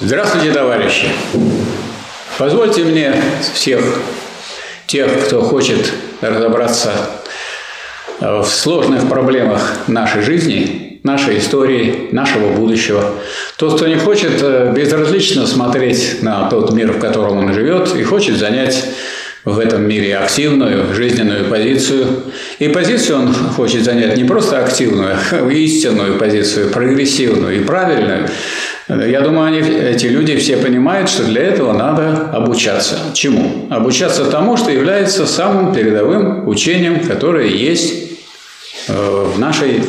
Здравствуйте, 0.00 0.52
товарищи! 0.52 1.08
Позвольте 2.38 2.84
мне 2.84 3.12
всех 3.52 3.80
тех, 4.86 5.26
кто 5.26 5.42
хочет 5.42 5.92
разобраться 6.20 6.92
в 8.20 8.44
сложных 8.44 9.08
проблемах 9.08 9.88
нашей 9.88 10.22
жизни, 10.22 11.00
нашей 11.02 11.38
истории, 11.38 12.10
нашего 12.12 12.50
будущего. 12.50 13.12
Тот, 13.56 13.74
кто 13.74 13.88
не 13.88 13.96
хочет 13.96 14.40
э, 14.40 14.72
безразлично 14.72 15.48
смотреть 15.48 16.22
на 16.22 16.48
тот 16.48 16.72
мир, 16.72 16.92
в 16.92 17.00
котором 17.00 17.38
он 17.38 17.52
живет, 17.52 17.92
и 17.96 18.02
хочет 18.04 18.36
занять 18.36 18.84
в 19.44 19.58
этом 19.58 19.86
мире 19.86 20.16
активную 20.16 20.94
жизненную 20.94 21.46
позицию. 21.46 22.06
И 22.58 22.68
позицию 22.68 23.18
он 23.18 23.32
хочет 23.32 23.84
занять 23.84 24.16
не 24.16 24.24
просто 24.24 24.64
активную, 24.64 25.16
а 25.32 25.50
истинную 25.50 26.18
позицию, 26.18 26.70
прогрессивную 26.70 27.60
и 27.60 27.64
правильную. 27.64 28.28
Я 28.88 29.20
думаю, 29.20 29.48
они, 29.48 29.58
эти 29.58 30.06
люди 30.06 30.36
все 30.36 30.56
понимают, 30.56 31.10
что 31.10 31.24
для 31.24 31.42
этого 31.42 31.72
надо 31.74 32.30
обучаться. 32.32 32.98
Чему? 33.12 33.66
Обучаться 33.70 34.24
тому, 34.24 34.56
что 34.56 34.70
является 34.70 35.26
самым 35.26 35.74
передовым 35.74 36.48
учением, 36.48 37.00
которое 37.00 37.48
есть 37.48 38.18
э, 38.88 38.92
в 39.34 39.38
нашей 39.38 39.82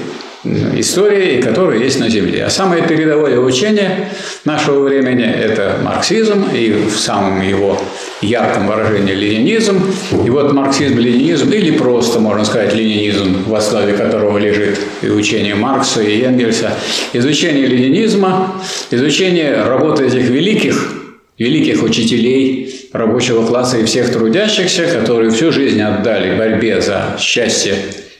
истории, 0.43 1.41
которая 1.41 1.79
есть 1.79 1.99
на 1.99 2.09
Земле. 2.09 2.45
А 2.45 2.49
самое 2.49 2.83
передовое 2.83 3.39
учение 3.39 4.09
нашего 4.45 4.83
времени– 4.83 5.25
это 5.25 5.77
марксизм, 5.83 6.45
и 6.53 6.71
в 6.71 6.97
самом 6.97 7.41
его 7.41 7.79
ярком 8.21 8.67
выражении 8.67 9.13
ленинизм. 9.13 9.81
И 10.25 10.29
вот 10.29 10.53
марксизм-ленинизм, 10.53 11.51
или 11.51 11.71
просто, 11.71 12.19
можно 12.19 12.45
сказать, 12.45 12.73
ленинизм, 12.73 13.43
в 13.45 13.55
основе 13.55 13.93
которого 13.93 14.37
лежит 14.37 14.79
и 15.01 15.09
учение 15.09 15.55
Маркса 15.55 16.01
и 16.01 16.21
Энгельса, 16.21 16.71
изучение 17.13 17.67
ленинизма, 17.67 18.61
изучение 18.91 19.63
работы 19.63 20.05
этих 20.05 20.29
великих 20.29 20.95
великих 21.37 21.83
учителей 21.83 22.89
рабочего 22.91 23.45
класса 23.45 23.77
и 23.77 23.85
всех 23.85 24.11
трудящихся, 24.11 24.83
которые 24.87 25.31
всю 25.31 25.53
жизнь 25.53 25.81
отдали 25.81 26.37
борьбе 26.37 26.81
за 26.81 27.15
счастье 27.17 27.75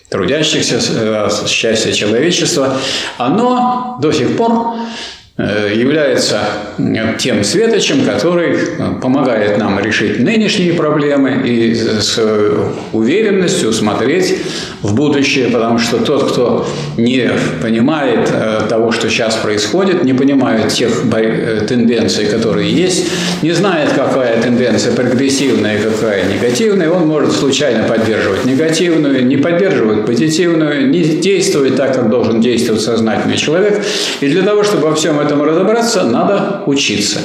трудящихся, 0.10 0.80
э, 0.80 1.30
счастья 1.48 1.92
человечества, 1.92 2.78
оно 3.18 3.98
до 4.02 4.12
сих 4.12 4.36
пор 4.38 4.76
является 5.40 6.42
тем 7.18 7.44
светочем, 7.44 8.04
который 8.06 8.56
э, 8.58 9.00
помогает 9.02 9.58
нам 9.58 9.80
решить 9.80 10.20
нынешние 10.20 10.74
проблемы 10.74 11.42
и 11.46 11.74
с 11.74 12.20
уверенностью 12.92 13.72
смотреть 13.72 14.38
в 14.82 14.94
будущее, 14.96 15.48
потому 15.48 15.78
что 15.78 15.98
тот, 15.98 16.32
кто 16.32 16.68
не 16.98 17.32
понимает 17.62 18.30
э, 18.34 18.62
того, 18.68 18.92
что 18.92 19.10
сейчас 19.10 19.36
происходит, 19.36 20.04
не 20.04 20.14
понимает 20.14 20.70
тех 20.70 21.04
тенденций, 21.68 22.26
которые 22.26 22.72
есть, 22.72 23.08
не 23.42 23.52
знает, 23.52 23.92
какая 23.96 24.42
тенденция 24.42 24.94
прогрессивная 24.94 25.78
и 25.78 25.82
какая 25.82 26.26
негативная, 26.26 26.90
он 26.90 27.08
может 27.08 27.32
случайно 27.32 27.84
поддерживать 27.84 28.46
негативную, 28.46 29.26
не 29.26 29.38
поддерживать 29.38 30.06
позитивную, 30.06 30.90
не 30.90 31.04
действовать 31.04 31.76
так, 31.76 31.96
как 31.96 32.10
должен 32.10 32.42
действовать 32.42 32.82
сознательный 32.82 33.38
человек. 33.38 33.82
И 34.22 34.28
для 34.28 34.44
того, 34.44 34.64
чтобы 34.64 34.88
во 34.88 34.96
всем 34.96 35.20
этом 35.20 35.29
этом 35.30 35.44
разобраться, 35.44 36.04
надо 36.04 36.64
учиться. 36.66 37.20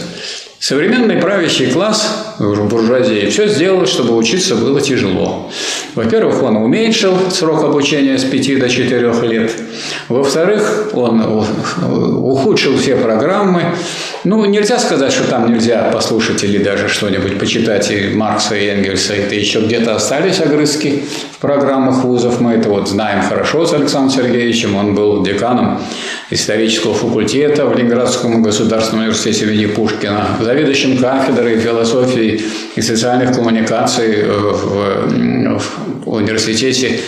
Современный 0.59 1.17
правящий 1.17 1.71
класс, 1.71 2.37
буржуазия, 2.39 3.31
все 3.31 3.49
сделал, 3.49 3.87
чтобы 3.87 4.17
учиться 4.17 4.57
было 4.57 4.81
тяжело. 4.81 5.51
Во-первых, 5.95 6.43
он 6.43 6.57
уменьшил 6.57 7.15
срок 7.31 7.65
обучения 7.65 8.19
с 8.19 8.25
5 8.25 8.59
до 8.61 8.69
4 8.69 9.29
лет. 9.29 9.53
Во-вторых, 10.09 10.91
он 10.95 11.21
ухудшил 11.83 12.79
все 12.79 12.97
программы. 12.97 13.75
Ну, 14.25 14.43
нельзя 14.47 14.79
сказать, 14.79 15.13
что 15.13 15.29
там 15.29 15.53
нельзя 15.53 15.91
послушать 15.93 16.43
или 16.45 16.57
даже 16.57 16.89
что-нибудь 16.89 17.39
почитать 17.39 17.91
и 17.91 18.09
Маркса, 18.09 18.57
и 18.57 18.67
Энгельса. 18.67 19.13
Это 19.13 19.35
еще 19.35 19.61
где-то 19.61 19.95
остались 19.95 20.41
огрызки 20.41 21.05
в 21.33 21.39
программах 21.39 22.05
вузов. 22.05 22.41
Мы 22.41 22.53
это 22.53 22.71
вот 22.71 22.89
знаем 22.89 23.23
хорошо 23.23 23.67
с 23.67 23.75
Александром 23.75 24.11
Сергеевичем. 24.11 24.77
Он 24.77 24.95
был 24.95 25.23
деканом 25.23 25.79
исторического 26.31 26.95
факультета 26.95 27.67
в 27.67 27.77
Ленинградском 27.77 28.43
государственном 28.43 29.05
университете 29.05 29.45
имени 29.45 29.67
Пушкина, 29.67 30.39
заведующим 30.41 30.97
кафедрой 30.97 31.59
философии 31.59 32.41
и 32.77 32.81
социальных 32.81 33.35
коммуникаций 33.35 34.25
в, 34.25 35.61
в 36.03 36.09
университете 36.09 37.01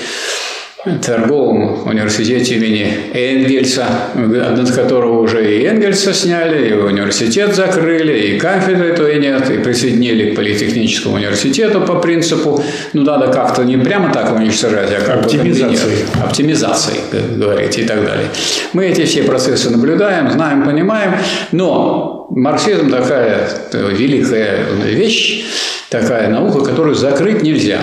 торговом 1.05 1.87
университете 1.87 2.57
имени 2.57 2.89
Энгельса, 3.13 3.87
от 4.15 4.71
которого 4.71 5.21
уже 5.21 5.59
и 5.59 5.65
Энгельса 5.65 6.13
сняли, 6.15 6.69
и 6.69 6.73
университет 6.73 7.55
закрыли, 7.55 8.19
и 8.19 8.39
кафедры 8.39 8.93
то 8.95 9.09
и 9.09 9.19
нет, 9.19 9.51
и 9.51 9.59
присоединили 9.59 10.33
к 10.33 10.37
политехническому 10.37 11.17
университету 11.17 11.81
по 11.81 11.97
принципу, 11.97 12.63
ну, 12.93 13.03
надо 13.03 13.33
как-то 13.33 13.65
не 13.65 13.77
прямо 13.77 14.13
так 14.13 14.35
уничтожать, 14.35 14.91
а 14.93 15.01
как 15.05 15.25
оптимизации. 15.25 16.05
Оптимизации, 16.23 17.01
говорить, 17.37 17.79
и 17.79 17.85
так 17.85 18.05
далее. 18.05 18.27
Мы 18.73 18.87
эти 18.87 19.05
все 19.05 19.23
процессы 19.23 19.71
наблюдаем, 19.71 20.31
знаем, 20.31 20.65
понимаем, 20.65 21.17
но 21.53 22.27
марксизм 22.31 22.91
такая 22.91 23.49
великая 23.73 24.61
вещь, 24.85 25.45
такая 25.91 26.29
наука, 26.29 26.65
которую 26.65 26.95
закрыть 26.95 27.43
нельзя. 27.43 27.81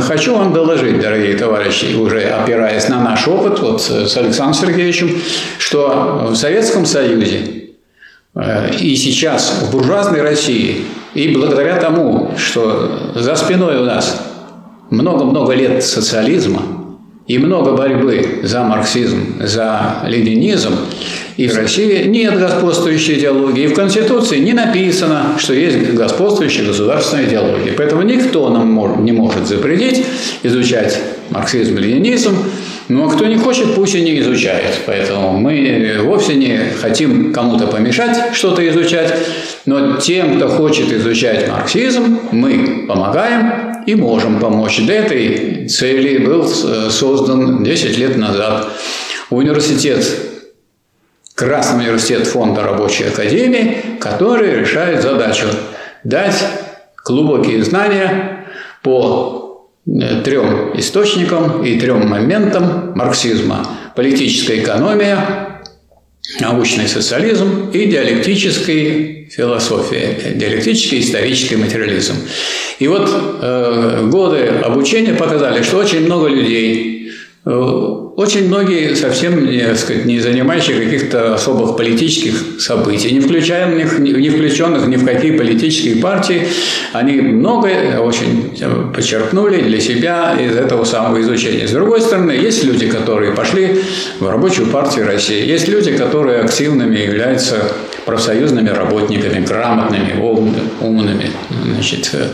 Хочу 0.00 0.36
вам 0.36 0.52
доложить, 0.52 1.00
дорогие 1.00 1.36
товарищи, 1.36 1.94
уже 1.94 2.22
опираясь 2.22 2.88
на 2.88 3.02
наш 3.02 3.26
опыт 3.28 3.60
вот 3.60 3.82
с 3.82 4.16
Александром 4.16 4.54
Сергеевичем, 4.54 5.10
что 5.58 6.28
в 6.30 6.36
Советском 6.36 6.86
Союзе 6.86 7.40
э, 8.34 8.74
и 8.80 8.94
сейчас 8.96 9.62
в 9.62 9.72
буржуазной 9.72 10.22
России, 10.22 10.84
и 11.14 11.28
благодаря 11.28 11.76
тому, 11.76 12.32
что 12.36 13.12
за 13.14 13.34
спиной 13.36 13.78
у 13.78 13.84
нас 13.84 14.20
много-много 14.90 15.54
лет 15.54 15.82
социализма 15.82 16.62
и 17.26 17.38
много 17.38 17.72
борьбы 17.72 18.40
за 18.42 18.64
марксизм, 18.64 19.36
за 19.40 20.02
ленинизм, 20.04 20.74
и 21.40 21.48
в 21.48 21.56
России 21.56 22.04
нет 22.04 22.38
господствующей 22.38 23.14
идеологии. 23.18 23.64
И 23.64 23.66
в 23.68 23.72
Конституции 23.72 24.40
не 24.40 24.52
написано, 24.52 25.38
что 25.38 25.54
есть 25.54 25.94
господствующая 25.94 26.66
государственная 26.66 27.24
идеология. 27.24 27.72
Поэтому 27.74 28.02
никто 28.02 28.50
нам 28.50 29.02
не 29.02 29.12
может 29.12 29.48
запретить 29.48 30.04
изучать 30.42 31.00
марксизм 31.30 31.78
и 31.78 31.80
ленинизм. 31.80 32.36
А 32.90 33.08
кто 33.08 33.24
не 33.24 33.38
хочет, 33.38 33.74
пусть 33.74 33.94
и 33.94 34.02
не 34.02 34.20
изучает. 34.20 34.80
Поэтому 34.84 35.32
мы 35.32 35.96
вовсе 36.02 36.34
не 36.34 36.58
хотим 36.78 37.32
кому-то 37.32 37.68
помешать 37.68 38.34
что-то 38.34 38.68
изучать. 38.68 39.10
Но 39.64 39.96
тем, 39.96 40.36
кто 40.36 40.46
хочет 40.46 40.92
изучать 40.92 41.48
марксизм, 41.48 42.20
мы 42.32 42.84
помогаем 42.86 43.82
и 43.86 43.94
можем 43.94 44.40
помочь. 44.40 44.78
Для 44.80 44.96
этой 44.96 45.68
цели 45.68 46.18
был 46.18 46.44
э, 46.44 46.90
создан 46.90 47.64
10 47.64 47.96
лет 47.96 48.18
назад 48.18 48.68
университет 49.30 50.04
Красный 51.40 51.84
университет 51.84 52.26
фонда 52.26 52.62
рабочей 52.62 53.04
академии, 53.04 53.96
который 53.98 54.60
решает 54.60 55.00
задачу 55.00 55.46
дать 56.04 56.36
глубокие 57.02 57.64
знания 57.64 58.46
по 58.82 59.70
э, 59.86 60.20
трем 60.22 60.78
источникам 60.78 61.64
и 61.64 61.80
трем 61.80 62.06
моментам 62.06 62.92
марксизма. 62.94 63.66
Политическая 63.96 64.60
экономия, 64.60 65.62
научный 66.40 66.86
социализм 66.86 67.70
и 67.72 67.86
диалектическая 67.86 69.30
философия, 69.30 70.34
диалектический 70.34 71.00
исторический 71.00 71.56
материализм. 71.56 72.16
И 72.78 72.86
вот 72.86 73.08
э, 73.10 74.08
годы 74.12 74.44
обучения 74.62 75.14
показали, 75.14 75.62
что 75.62 75.78
очень 75.78 76.00
много 76.00 76.28
людей 76.28 76.99
очень 77.44 78.48
многие 78.48 78.94
совсем 78.94 79.46
не, 79.46 79.74
сказать, 79.74 80.04
не 80.04 80.20
занимающие 80.20 80.78
каких-то 80.78 81.34
особых 81.34 81.74
политических 81.74 82.60
событий, 82.60 83.12
не 83.12 83.20
включенных, 83.20 83.98
не 83.98 84.28
включенных 84.28 84.86
ни 84.86 84.96
в 84.96 85.06
какие 85.06 85.38
политические 85.38 85.96
партии, 86.02 86.46
они 86.92 87.14
многое 87.14 87.98
очень 87.98 88.52
э, 88.60 88.92
подчеркнули 88.94 89.62
для 89.62 89.80
себя 89.80 90.36
из 90.38 90.54
этого 90.54 90.84
самого 90.84 91.18
изучения. 91.22 91.66
С 91.66 91.72
другой 91.72 92.02
стороны, 92.02 92.32
есть 92.32 92.62
люди, 92.62 92.88
которые 92.88 93.32
пошли 93.32 93.80
в 94.18 94.28
рабочую 94.28 94.68
партию 94.68 95.06
России, 95.06 95.42
есть 95.46 95.66
люди, 95.66 95.96
которые 95.96 96.40
активными 96.40 96.98
являются 96.98 97.56
профсоюзными 98.10 98.70
работниками, 98.70 99.44
грамотными, 99.44 100.20
умными, 100.80 101.30
значит, 101.74 102.10
э, 102.12 102.26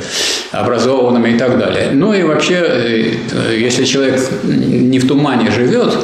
образованными 0.52 1.34
и 1.34 1.38
так 1.38 1.58
далее. 1.58 1.90
Ну 1.92 2.14
и 2.14 2.22
вообще, 2.22 2.64
э, 2.66 3.58
если 3.58 3.84
человек 3.84 4.18
не 4.44 4.98
в 4.98 5.06
тумане 5.06 5.50
живет, 5.50 5.94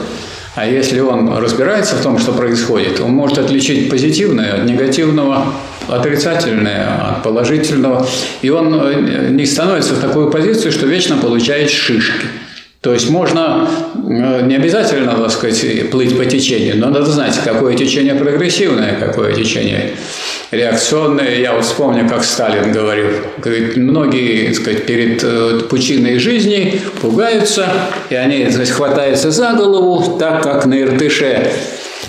а 0.54 0.66
если 0.66 1.00
он 1.00 1.38
разбирается 1.38 1.94
в 1.94 2.02
том, 2.02 2.18
что 2.18 2.32
происходит, 2.32 3.00
он 3.00 3.12
может 3.12 3.38
отличить 3.38 3.88
позитивное 3.88 4.52
от 4.54 4.64
негативного, 4.66 5.46
отрицательное 5.88 6.86
от 7.08 7.22
положительного, 7.22 8.06
и 8.42 8.50
он 8.50 8.74
э, 8.74 9.30
не 9.30 9.46
становится 9.46 9.94
в 9.94 10.00
такую 10.00 10.30
позицию, 10.30 10.72
что 10.72 10.86
вечно 10.86 11.16
получает 11.16 11.70
шишки. 11.70 12.26
То 12.82 12.92
есть 12.92 13.08
можно 13.10 13.68
э, 13.94 14.42
не 14.44 14.56
обязательно, 14.56 15.12
так 15.14 15.30
сказать, 15.30 15.88
плыть 15.92 16.18
по 16.18 16.24
течению, 16.24 16.78
но 16.78 16.88
надо 16.88 17.06
знать, 17.12 17.38
какое 17.44 17.76
течение 17.76 18.16
прогрессивное, 18.16 18.98
какое 18.98 19.32
течение 19.32 19.92
реакционное. 20.50 21.36
Я 21.36 21.54
вот 21.54 21.64
вспомню, 21.64 22.08
как 22.08 22.24
Сталин 22.24 22.72
говорил. 22.72 23.06
Говорит, 23.38 23.76
многие, 23.76 24.48
так 24.48 24.56
сказать, 24.56 24.84
перед 24.84 25.22
э, 25.22 25.60
пучиной 25.70 26.18
жизни 26.18 26.80
пугаются, 27.00 27.68
и 28.10 28.16
они, 28.16 28.42
так 28.46 28.54
сказать, 28.54 28.70
хватаются 28.70 29.30
за 29.30 29.52
голову, 29.52 30.18
так 30.18 30.42
как 30.42 30.66
на 30.66 30.82
Иртыше 30.82 31.52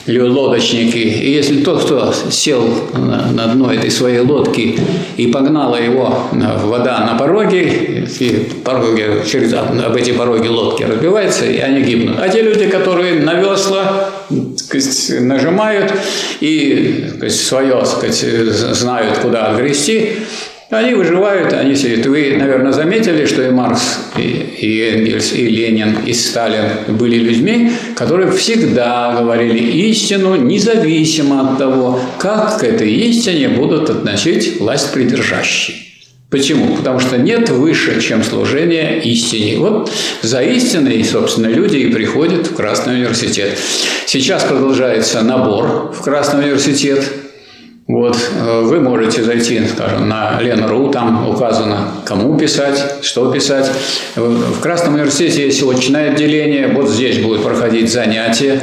лодочники. 0.07 0.97
И 0.97 1.31
если 1.31 1.63
тот, 1.63 1.83
кто 1.83 2.13
сел 2.29 2.67
на, 2.94 3.47
дно 3.53 3.71
этой 3.71 3.89
своей 3.89 4.19
лодки 4.19 4.77
и 5.17 5.27
погнала 5.27 5.75
его 5.75 6.27
вода 6.31 7.00
на 7.05 7.17
пороге, 7.17 8.07
и 8.19 8.47
пороги, 8.63 9.23
через 9.29 9.53
об 9.53 9.95
эти 9.95 10.11
пороги 10.11 10.47
лодки 10.47 10.83
разбиваются, 10.83 11.45
и 11.45 11.57
они 11.59 11.81
гибнут. 11.81 12.17
А 12.19 12.29
те 12.29 12.41
люди, 12.41 12.67
которые 12.67 13.21
на 13.21 13.35
весла 13.35 14.09
сказать, 14.57 15.21
нажимают 15.21 15.94
и 16.39 17.06
сказать, 17.15 17.35
свое 17.35 17.85
сказать, 17.85 18.19
знают, 18.75 19.19
куда 19.19 19.47
отгрести, 19.47 20.17
они 20.77 20.93
выживают, 20.93 21.53
они 21.53 21.75
сидят. 21.75 22.05
Вы, 22.05 22.35
наверное, 22.37 22.71
заметили, 22.71 23.25
что 23.25 23.43
и 23.43 23.49
Маркс, 23.49 23.99
и, 24.17 24.21
и 24.21 24.79
Энгельс, 24.81 25.33
и 25.33 25.47
Ленин, 25.47 25.97
и 26.05 26.13
Сталин 26.13 26.95
были 26.97 27.17
людьми, 27.17 27.71
которые 27.95 28.31
всегда 28.31 29.15
говорили 29.19 29.59
истину, 29.89 30.35
независимо 30.35 31.51
от 31.51 31.57
того, 31.57 31.99
как 32.17 32.59
к 32.59 32.63
этой 32.63 32.91
истине 32.91 33.49
будут 33.49 33.89
относить 33.89 34.59
власть 34.59 34.91
придержащие. 34.93 35.77
Почему? 36.33 36.75
Потому 36.77 36.99
что 36.99 37.17
нет 37.17 37.49
выше, 37.49 38.01
чем 38.01 38.23
служение 38.23 38.99
истине. 39.03 39.59
Вот 39.59 39.91
за 40.23 40.41
истиной, 40.41 41.03
собственно, 41.03 41.45
люди 41.45 41.77
и 41.77 41.91
приходят 41.91 42.47
в 42.47 42.55
Красный 42.55 42.95
университет. 42.95 43.55
Сейчас 44.07 44.43
продолжается 44.43 45.21
набор 45.21 45.93
в 45.95 46.01
Красный 46.01 46.45
университет. 46.45 47.07
Вот, 47.88 48.15
э, 48.15 48.62
вы 48.62 48.80
можете 48.80 49.24
зайти, 49.24 49.62
скажем, 49.68 50.07
на 50.07 50.39
Ленру, 50.39 50.89
там 50.89 51.27
указано, 51.30 51.89
кому 52.06 52.38
писать, 52.38 52.81
что 53.01 53.30
писать. 53.30 53.69
В 54.15 54.62
Красном 54.62 54.94
университете 54.94 55.45
есть 55.45 55.62
очное 55.62 56.12
отделение, 56.12 56.69
вот 56.69 56.89
здесь 56.89 57.19
будут 57.19 57.44
проходить 57.44 57.91
занятия 57.91 58.62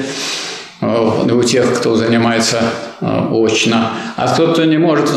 э, 0.81 1.31
у 1.31 1.43
тех, 1.43 1.71
кто 1.75 1.97
занимается 1.97 2.63
э, 3.03 3.07
очно. 3.31 3.91
А 4.17 4.33
кто-то 4.33 4.65
не 4.65 4.79
может 4.79 5.11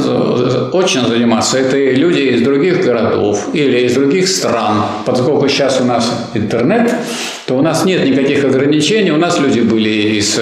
очно 0.73 1.07
заниматься, 1.07 1.59
это 1.59 1.77
и 1.77 1.95
люди 1.95 2.23
из 2.23 2.41
других 2.41 2.83
городов 2.83 3.47
или 3.53 3.85
из 3.85 3.93
других 3.93 4.27
стран. 4.27 4.83
Поскольку 5.05 5.47
сейчас 5.47 5.79
у 5.79 5.85
нас 5.85 6.29
интернет, 6.33 6.93
то 7.47 7.55
у 7.55 7.61
нас 7.61 7.85
нет 7.85 8.03
никаких 8.03 8.43
ограничений. 8.43 9.11
У 9.11 9.17
нас 9.17 9.39
люди 9.39 9.61
были 9.61 10.17
из 10.19 10.37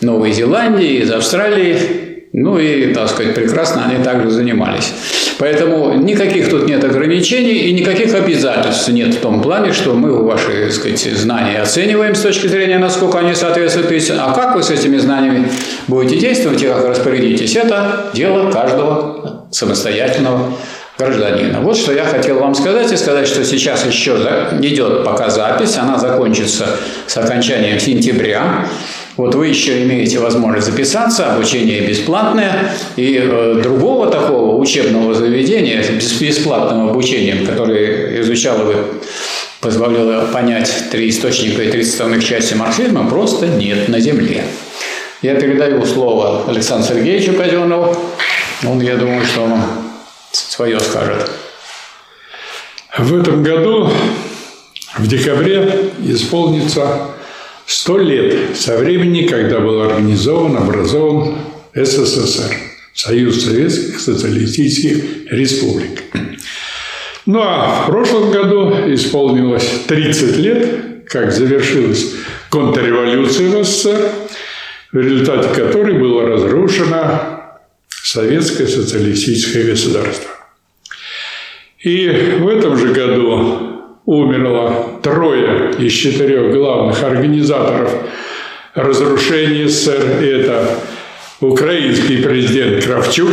Новой 0.00 0.32
Зеландии, 0.32 1.02
из 1.02 1.12
Австралии, 1.12 2.13
ну 2.36 2.58
и, 2.58 2.92
так 2.92 3.08
сказать, 3.08 3.32
прекрасно 3.32 3.86
они 3.86 4.02
также 4.02 4.28
занимались. 4.28 4.92
Поэтому 5.38 5.94
никаких 5.94 6.50
тут 6.50 6.66
нет 6.66 6.82
ограничений 6.82 7.68
и 7.68 7.72
никаких 7.72 8.12
обязательств 8.12 8.88
нет 8.88 9.14
в 9.14 9.20
том 9.20 9.40
плане, 9.40 9.72
что 9.72 9.94
мы 9.94 10.20
ваши 10.20 10.64
так 10.64 10.72
сказать, 10.72 11.00
знания 11.16 11.62
оцениваем 11.62 12.16
с 12.16 12.22
точки 12.22 12.48
зрения, 12.48 12.78
насколько 12.78 13.20
они 13.20 13.36
соответствуют 13.36 13.92
истине. 13.92 14.18
А 14.20 14.34
как 14.34 14.56
вы 14.56 14.64
с 14.64 14.70
этими 14.70 14.96
знаниями 14.96 15.48
будете 15.86 16.18
действовать 16.18 16.60
и 16.60 16.66
как 16.66 16.84
распорядитесь, 16.84 17.54
это 17.54 18.10
дело 18.14 18.50
каждого 18.50 19.46
самостоятельного 19.52 20.54
гражданина. 20.98 21.60
Вот 21.60 21.76
что 21.76 21.92
я 21.92 22.04
хотел 22.04 22.40
вам 22.40 22.54
сказать 22.54 22.90
и 22.92 22.96
сказать, 22.96 23.28
что 23.28 23.44
сейчас 23.44 23.86
еще 23.86 24.16
идет 24.60 25.04
пока 25.04 25.30
запись, 25.30 25.76
она 25.76 25.98
закончится 25.98 26.66
с 27.06 27.16
окончанием 27.16 27.78
сентября. 27.78 28.66
Вот 29.16 29.34
вы 29.36 29.46
еще 29.46 29.84
имеете 29.84 30.18
возможность 30.18 30.66
записаться, 30.66 31.34
обучение 31.34 31.82
бесплатное, 31.82 32.74
и 32.96 33.20
э, 33.22 33.60
другого 33.62 34.10
такого 34.10 34.56
учебного 34.56 35.14
заведения 35.14 35.82
с 35.82 36.12
бесплатным 36.14 36.88
обучением, 36.88 37.46
которое 37.46 38.20
изучало 38.22 38.64
бы 38.64 39.00
позволило 39.60 40.26
понять 40.32 40.70
три 40.90 41.10
источника 41.10 41.62
и 41.62 41.70
три 41.70 41.84
составных 41.84 42.24
части 42.24 42.54
марксизма, 42.54 43.08
просто 43.08 43.46
нет 43.46 43.88
на 43.88 44.00
Земле. 44.00 44.44
Я 45.22 45.36
передаю 45.36 45.86
слово 45.86 46.44
Александру 46.48 46.94
Сергеевичу 46.94 47.34
Казенову. 47.34 47.96
Он, 48.66 48.80
я 48.80 48.96
думаю, 48.96 49.24
что 49.24 49.42
он 49.42 49.60
свое 50.32 50.78
скажет. 50.80 51.30
В 52.98 53.18
этом 53.18 53.42
году, 53.42 53.90
в 54.98 55.06
декабре, 55.06 55.90
исполнится 56.04 57.13
Сто 57.66 57.98
лет 57.98 58.56
со 58.56 58.76
времени, 58.76 59.26
когда 59.26 59.58
был 59.58 59.82
организован, 59.82 60.56
образован 60.56 61.36
СССР, 61.74 62.54
Союз 62.92 63.44
Советских 63.44 64.00
Социалистических 64.00 65.32
Республик. 65.32 66.02
Ну 67.26 67.40
а 67.40 67.82
в 67.82 67.86
прошлом 67.86 68.30
году 68.30 68.70
исполнилось 68.92 69.66
30 69.86 70.36
лет, 70.36 71.04
как 71.08 71.32
завершилась 71.32 72.12
контрреволюция 72.50 73.48
в 73.48 73.64
СССР, 73.64 74.10
в 74.92 74.98
результате 74.98 75.48
которой 75.48 75.98
было 75.98 76.28
разрушено 76.28 77.44
советское 77.88 78.66
социалистическое 78.66 79.64
государство. 79.64 80.30
И 81.82 82.08
в 82.38 82.48
этом 82.48 82.76
же 82.76 82.92
году 82.92 84.00
умерло 84.04 84.93
трое 85.04 85.70
из 85.78 85.92
четырех 85.92 86.52
главных 86.52 87.00
организаторов 87.04 87.94
разрушения 88.74 89.68
СССР. 89.68 90.02
Это 90.22 90.68
украинский 91.40 92.22
президент 92.22 92.82
Кравчук, 92.82 93.28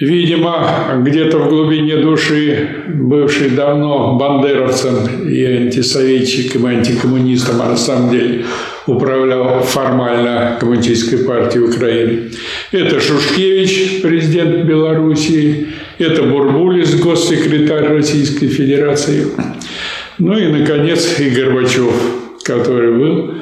видимо, 0.00 1.02
где-то 1.04 1.38
в 1.38 1.48
глубине 1.50 1.98
души 1.98 2.68
бывший 2.88 3.50
давно 3.50 4.14
бандеровцем 4.14 5.28
и 5.28 5.44
антисоветчиком, 5.44 6.68
и 6.70 6.76
антикоммунистом, 6.76 7.60
а 7.60 7.68
на 7.68 7.76
самом 7.76 8.10
деле 8.10 8.46
управлял 8.86 9.60
формально 9.62 10.56
Коммунистической 10.58 11.18
партией 11.18 11.64
Украины. 11.64 12.30
Это 12.72 12.98
Шушкевич, 12.98 14.00
президент 14.00 14.64
Белоруссии, 14.64 15.68
это 15.98 16.22
Бурбулис, 16.22 16.94
госсекретарь 16.94 17.88
Российской 17.88 18.46
Федерации. 18.46 19.26
Ну 20.18 20.36
и, 20.36 20.48
наконец, 20.48 21.18
и 21.20 21.30
Горбачев, 21.30 21.92
который 22.42 22.92
был, 22.92 23.34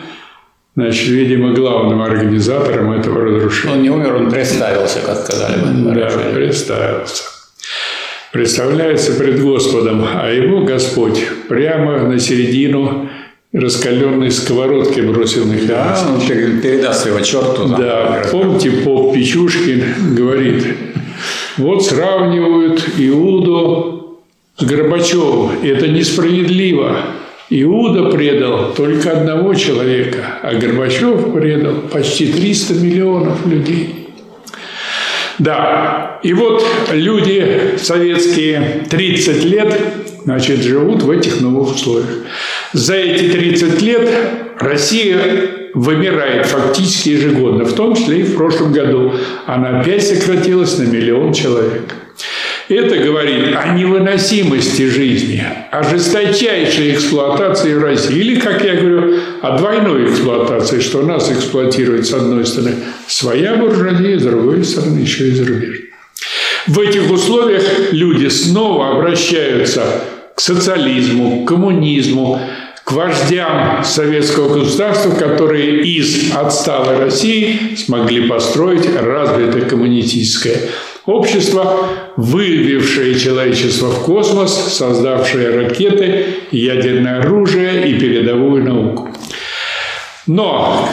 значит, 0.74 1.08
видимо, 1.08 1.52
главным 1.52 2.02
организатором 2.02 2.92
этого 2.92 3.24
разрушения. 3.24 3.74
Он 3.74 3.82
не 3.82 3.90
умер, 3.90 4.14
он 4.16 4.30
представился, 4.30 5.00
как 5.00 5.18
сказали 5.18 5.60
бы. 5.60 5.94
Да, 5.94 6.10
представился. 6.34 7.24
Представляется 8.32 9.14
пред 9.14 9.40
Господом, 9.40 10.04
а 10.06 10.30
его 10.30 10.64
Господь 10.64 11.24
прямо 11.48 12.00
на 12.00 12.18
середину 12.18 13.08
раскаленной 13.54 14.30
сковородки 14.30 15.00
бросил 15.00 15.46
на 15.46 15.54
Да, 15.66 15.98
он 16.12 16.20
передаст 16.20 17.06
его 17.06 17.20
черту. 17.20 17.68
Да, 17.68 18.22
помните, 18.30 18.70
поп 18.84 19.14
Печушкин 19.14 20.14
говорит, 20.14 20.66
вот 21.56 21.86
сравнивают 21.86 22.86
Иуду 22.98 23.95
с 24.56 24.64
Горбачевым. 24.64 25.62
Это 25.62 25.88
несправедливо. 25.88 26.96
Иуда 27.48 28.10
предал 28.10 28.74
только 28.74 29.12
одного 29.12 29.54
человека, 29.54 30.40
а 30.42 30.54
Горбачев 30.54 31.32
предал 31.32 31.74
почти 31.92 32.32
300 32.32 32.74
миллионов 32.74 33.46
людей. 33.46 34.08
Да, 35.38 36.18
и 36.24 36.32
вот 36.32 36.66
люди 36.90 37.74
советские 37.76 38.86
30 38.90 39.44
лет 39.44 39.80
значит, 40.24 40.62
живут 40.62 41.02
в 41.02 41.10
этих 41.10 41.40
новых 41.40 41.76
условиях. 41.76 42.24
За 42.72 42.94
эти 42.94 43.28
30 43.30 43.80
лет 43.82 44.10
Россия 44.58 45.18
вымирает 45.74 46.46
фактически 46.46 47.10
ежегодно, 47.10 47.64
в 47.64 47.74
том 47.74 47.94
числе 47.94 48.20
и 48.20 48.24
в 48.24 48.34
прошлом 48.34 48.72
году. 48.72 49.12
Она 49.44 49.80
опять 49.80 50.04
сократилась 50.04 50.78
на 50.78 50.84
миллион 50.84 51.32
человек. 51.32 51.94
Это 52.68 52.96
говорит 52.98 53.54
о 53.54 53.74
невыносимости 53.74 54.88
жизни, 54.88 55.42
о 55.70 55.84
жесточайшей 55.84 56.94
эксплуатации 56.94 57.74
России. 57.74 58.16
Или, 58.16 58.40
как 58.40 58.64
я 58.64 58.74
говорю, 58.74 59.20
о 59.40 59.56
двойной 59.56 60.10
эксплуатации, 60.10 60.80
что 60.80 61.02
нас 61.02 61.30
эксплуатирует 61.30 62.06
с 62.06 62.12
одной 62.12 62.44
стороны 62.44 62.74
своя 63.06 63.54
буржуазия, 63.54 64.18
с 64.18 64.22
другой 64.24 64.64
стороны 64.64 64.98
еще 64.98 65.28
и 65.28 65.30
зарубеж. 65.32 65.80
В 66.66 66.80
этих 66.80 67.08
условиях 67.08 67.92
люди 67.92 68.26
снова 68.26 68.96
обращаются 68.96 70.02
к 70.34 70.40
социализму, 70.40 71.44
к 71.44 71.48
коммунизму, 71.48 72.40
к 72.82 72.92
вождям 72.92 73.84
советского 73.84 74.58
государства, 74.58 75.10
которые 75.10 75.82
из 75.82 76.32
отсталой 76.34 76.98
России 76.98 77.76
смогли 77.76 78.28
построить 78.28 78.88
развитое 78.96 79.62
коммунистическое 79.62 80.56
Общество, 81.06 81.88
вывевшее 82.16 83.16
человечество 83.16 83.90
в 83.90 84.02
космос, 84.02 84.74
создавшее 84.74 85.50
ракеты, 85.50 86.26
ядерное 86.50 87.20
оружие 87.20 87.88
и 87.88 87.98
передовую 87.98 88.64
науку. 88.64 89.10
Но 90.26 90.88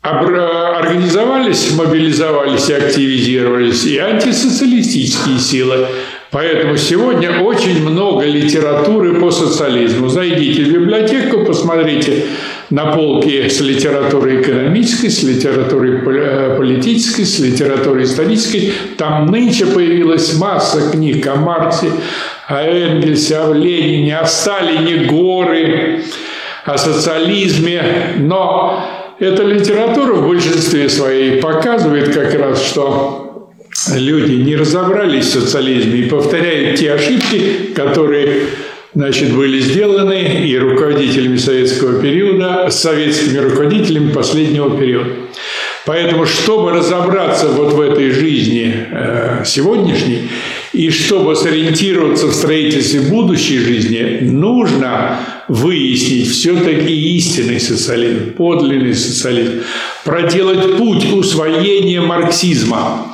организовались, 0.00 1.72
мобилизовались 1.76 2.70
и 2.70 2.72
активизировались 2.72 3.84
и 3.84 3.98
антисоциалистические 3.98 5.38
силы. 5.38 5.86
Поэтому 6.30 6.78
сегодня 6.78 7.40
очень 7.42 7.86
много 7.86 8.24
литературы 8.24 9.20
по 9.20 9.30
социализму. 9.30 10.08
Зайдите 10.08 10.64
в 10.64 10.72
библиотеку, 10.72 11.44
посмотрите 11.44 12.24
на 12.72 12.86
полке 12.86 13.50
с 13.50 13.60
литературой 13.60 14.40
экономической, 14.40 15.10
с 15.10 15.22
литературой 15.22 16.00
э, 16.06 16.56
политической, 16.56 17.24
с 17.24 17.38
литературой 17.38 18.04
исторической. 18.04 18.72
Там 18.96 19.26
нынче 19.26 19.66
появилась 19.66 20.34
масса 20.38 20.90
книг 20.90 21.26
о 21.26 21.36
Марксе, 21.36 21.88
о 22.48 22.62
Энгельсе, 22.62 23.36
о 23.36 23.52
Ленине, 23.52 24.16
о 24.16 24.24
Сталине, 24.24 25.04
горы, 25.04 26.02
о 26.64 26.78
социализме. 26.78 28.14
Но 28.20 28.82
эта 29.18 29.42
литература 29.42 30.14
в 30.14 30.26
большинстве 30.26 30.88
своей 30.88 31.42
показывает 31.42 32.14
как 32.14 32.34
раз, 32.34 32.64
что 32.64 33.50
люди 33.94 34.32
не 34.42 34.56
разобрались 34.56 35.26
в 35.26 35.40
социализме 35.40 35.98
и 36.00 36.08
повторяют 36.08 36.78
те 36.78 36.94
ошибки, 36.94 37.74
которые 37.74 38.46
значит, 38.94 39.34
были 39.34 39.60
сделаны 39.60 40.46
и 40.46 40.58
руководителями 40.58 41.36
советского 41.36 42.00
периода, 42.00 42.70
советскими 42.70 43.38
руководителями 43.38 44.12
последнего 44.12 44.76
периода. 44.76 45.10
Поэтому, 45.84 46.26
чтобы 46.26 46.70
разобраться 46.72 47.48
вот 47.48 47.72
в 47.72 47.80
этой 47.80 48.10
жизни 48.12 48.72
э, 48.72 49.42
сегодняшней 49.44 50.28
и 50.72 50.90
чтобы 50.90 51.34
сориентироваться 51.34 52.28
в 52.28 52.34
строительстве 52.34 53.00
будущей 53.00 53.58
жизни, 53.58 54.18
нужно 54.22 55.18
выяснить 55.48 56.30
все-таки 56.30 57.16
истинный 57.16 57.58
социализм, 57.58 58.32
подлинный 58.34 58.94
социализм, 58.94 59.62
проделать 60.04 60.76
путь 60.76 61.12
усвоения 61.12 62.00
марксизма. 62.00 63.12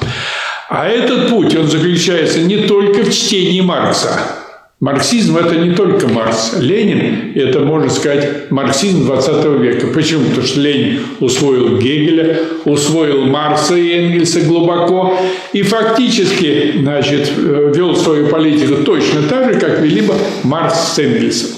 А 0.68 0.86
этот 0.86 1.30
путь, 1.30 1.56
он 1.56 1.66
заключается 1.68 2.40
не 2.40 2.58
только 2.58 3.02
в 3.02 3.10
чтении 3.10 3.62
Маркса, 3.62 4.37
Марксизм– 4.80 5.36
это 5.38 5.56
не 5.56 5.74
только 5.74 6.06
Маркс. 6.06 6.54
Ленин– 6.60 7.32
это, 7.34 7.60
можно 7.60 7.90
сказать, 7.90 8.48
марксизм 8.50 9.06
20 9.06 9.44
века. 9.60 9.88
Почему? 9.88 10.28
Потому 10.28 10.46
что 10.46 10.60
Ленин 10.60 11.00
усвоил 11.18 11.78
Гегеля, 11.78 12.38
усвоил 12.64 13.26
Маркса 13.26 13.74
и 13.74 13.90
Энгельса 13.90 14.40
глубоко 14.42 15.18
и 15.52 15.62
фактически 15.62 16.74
значит, 16.78 17.32
э, 17.36 17.72
вел 17.74 17.96
свою 17.96 18.28
политику 18.28 18.84
точно 18.84 19.22
так 19.22 19.52
же, 19.52 19.58
как 19.58 19.80
вели 19.80 20.02
бы 20.02 20.14
Маркс 20.44 20.94
с 20.94 20.98
Энгельсом. 21.00 21.50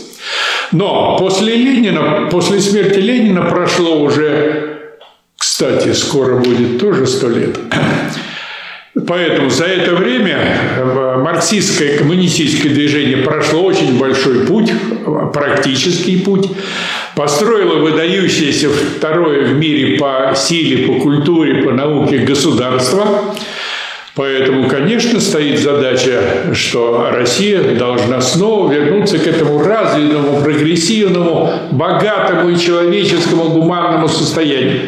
Но 0.73 1.19
после 1.19 1.57
Ленина, 1.57 2.29
после 2.31 2.59
смерти 2.61 3.00
Ленина 3.00 3.43
прошло 3.43 4.00
уже, 4.00 4.79
кстати, 5.37 5.93
скоро 5.93 6.37
будет 6.37 6.79
тоже 6.79 7.07
сто 7.07 7.29
лет, 7.29 7.59
Поэтому 9.11 9.50
за 9.50 9.64
это 9.64 9.97
время 9.97 10.38
марксистское 11.19 11.99
коммунистическое 11.99 12.73
движение 12.73 13.17
прошло 13.17 13.64
очень 13.64 13.99
большой 13.99 14.47
путь, 14.47 14.73
практический 15.33 16.19
путь, 16.19 16.49
построило 17.17 17.81
выдающееся 17.81 18.69
второе 18.69 19.47
в 19.47 19.57
мире 19.57 19.99
по 19.99 20.33
силе, 20.37 20.87
по 20.87 21.00
культуре, 21.00 21.61
по 21.64 21.73
науке 21.73 22.19
государство. 22.19 23.35
Поэтому, 24.14 24.69
конечно, 24.69 25.19
стоит 25.19 25.59
задача, 25.59 26.21
что 26.55 27.11
Россия 27.11 27.75
должна 27.75 28.21
снова 28.21 28.73
вернуться 28.73 29.19
к 29.19 29.26
этому 29.26 29.61
развитому, 29.61 30.40
прогрессивному, 30.40 31.52
богатому 31.73 32.49
и 32.49 32.57
человеческому 32.57 33.49
гуманному 33.49 34.07
состоянию. 34.07 34.83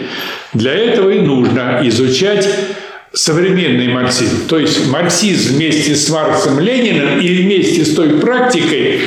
Для 0.52 0.74
этого 0.74 1.10
и 1.10 1.18
нужно 1.18 1.80
изучать 1.82 2.48
современный 3.12 3.88
марксизм. 3.88 4.46
То 4.48 4.58
есть 4.58 4.90
марксизм 4.90 5.54
вместе 5.54 5.94
с 5.94 6.08
Марксом 6.10 6.58
Лениным 6.60 7.20
и 7.20 7.42
вместе 7.42 7.84
с 7.84 7.94
той 7.94 8.20
практикой, 8.20 9.00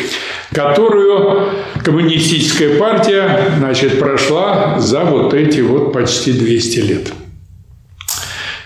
которую 0.54 1.50
коммунистическая 1.84 2.78
партия 2.78 3.54
значит, 3.58 4.00
прошла 4.00 4.80
за 4.80 5.02
вот 5.02 5.34
эти 5.34 5.62
вот 5.62 5.94
почти 5.94 6.34
200 6.34 6.80
лет. 6.80 7.14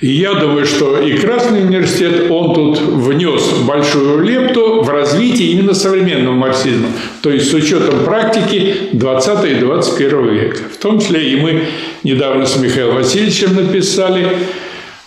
И 0.02 0.12
я 0.12 0.34
думаю, 0.36 0.66
что 0.66 1.02
и 1.02 1.18
Красный 1.18 1.64
университет, 1.66 2.32
он 2.32 2.54
тут 2.54 2.80
внес 2.80 3.44
большую 3.68 4.24
лепту 4.24 4.82
в 4.82 4.90
развитие 4.90 5.50
именно 5.50 5.74
современного 5.74 6.36
марксизма, 6.36 6.88
то 7.22 7.30
есть 7.30 7.52
с 7.52 7.54
учетом 7.54 8.06
практики 8.06 8.76
20 8.94 9.52
и 9.52 9.56
21 9.56 10.34
века. 10.34 10.58
В 10.74 10.78
том 10.78 11.02
числе 11.02 11.32
и 11.32 11.36
мы 11.36 11.64
недавно 12.04 12.46
с 12.46 12.56
Михаилом 12.56 12.96
Васильевичем 12.96 13.56
написали 13.56 14.38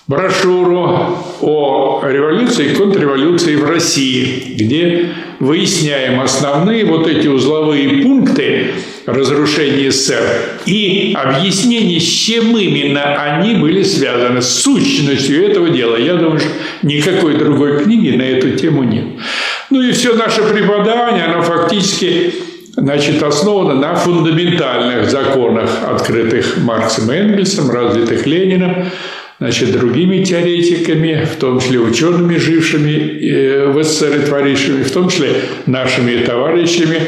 брошюру 0.08 1.16
о 1.40 2.02
революции 2.04 2.72
и 2.72 2.74
контрреволюции 2.74 3.56
в 3.56 3.64
России, 3.64 4.54
где 4.58 5.10
выясняем 5.38 6.20
основные 6.20 6.84
вот 6.84 7.06
эти 7.06 7.28
узловые 7.28 8.02
пункты 8.02 8.72
разрушения 9.06 9.90
СССР 9.90 10.60
и 10.66 11.16
объяснение, 11.16 12.00
с 12.00 12.04
чем 12.04 12.56
именно 12.56 13.14
они 13.16 13.54
были 13.54 13.82
связаны, 13.82 14.42
с 14.42 14.48
сущностью 14.48 15.44
этого 15.44 15.70
дела. 15.70 15.96
Я 15.96 16.14
думаю, 16.14 16.38
что 16.38 16.50
никакой 16.82 17.36
другой 17.36 17.82
книги 17.82 18.16
на 18.16 18.22
эту 18.22 18.50
тему 18.50 18.84
нет. 18.84 19.04
Ну 19.70 19.82
и 19.82 19.92
все 19.92 20.14
наше 20.14 20.42
преподавание, 20.42 21.24
оно 21.24 21.42
фактически 21.42 22.34
значит, 22.76 23.22
основано 23.22 23.74
на 23.74 23.94
фундаментальных 23.94 25.10
законах, 25.10 25.70
открытых 25.88 26.58
Марксом 26.58 27.10
и 27.12 27.16
Энгельсом, 27.16 27.70
развитых 27.70 28.26
Лениным, 28.26 28.86
значит, 29.42 29.72
другими 29.72 30.22
теоретиками, 30.22 31.26
в 31.28 31.34
том 31.34 31.58
числе 31.58 31.80
учеными, 31.80 32.36
жившими 32.36 32.92
э, 32.92 33.66
в 33.72 33.82
СССР 33.82 34.20
и 34.20 34.26
творившими, 34.26 34.84
в 34.84 34.92
том 34.92 35.08
числе 35.08 35.34
нашими 35.66 36.24
товарищами 36.24 37.00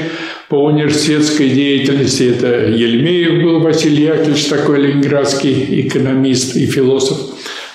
по 0.49 0.65
университетской 0.65 1.51
деятельности. 1.51 2.25
Это 2.25 2.67
Ельмеев 2.67 3.41
был 3.41 3.61
Василий 3.61 4.07
Яковлевич, 4.07 4.47
такой 4.47 4.81
ленинградский 4.81 5.87
экономист 5.87 6.57
и 6.57 6.67
философ, 6.67 7.19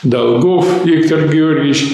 Долгов 0.04 0.68
Виктор 0.84 1.30
Георгиевич, 1.30 1.86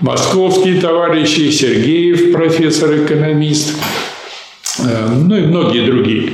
московские 0.00 0.80
товарищи, 0.80 1.48
Сергеев, 1.50 2.32
профессор-экономист, 2.32 3.76
э, 4.80 5.08
ну 5.14 5.36
и 5.36 5.42
многие 5.42 5.86
другие. 5.86 6.30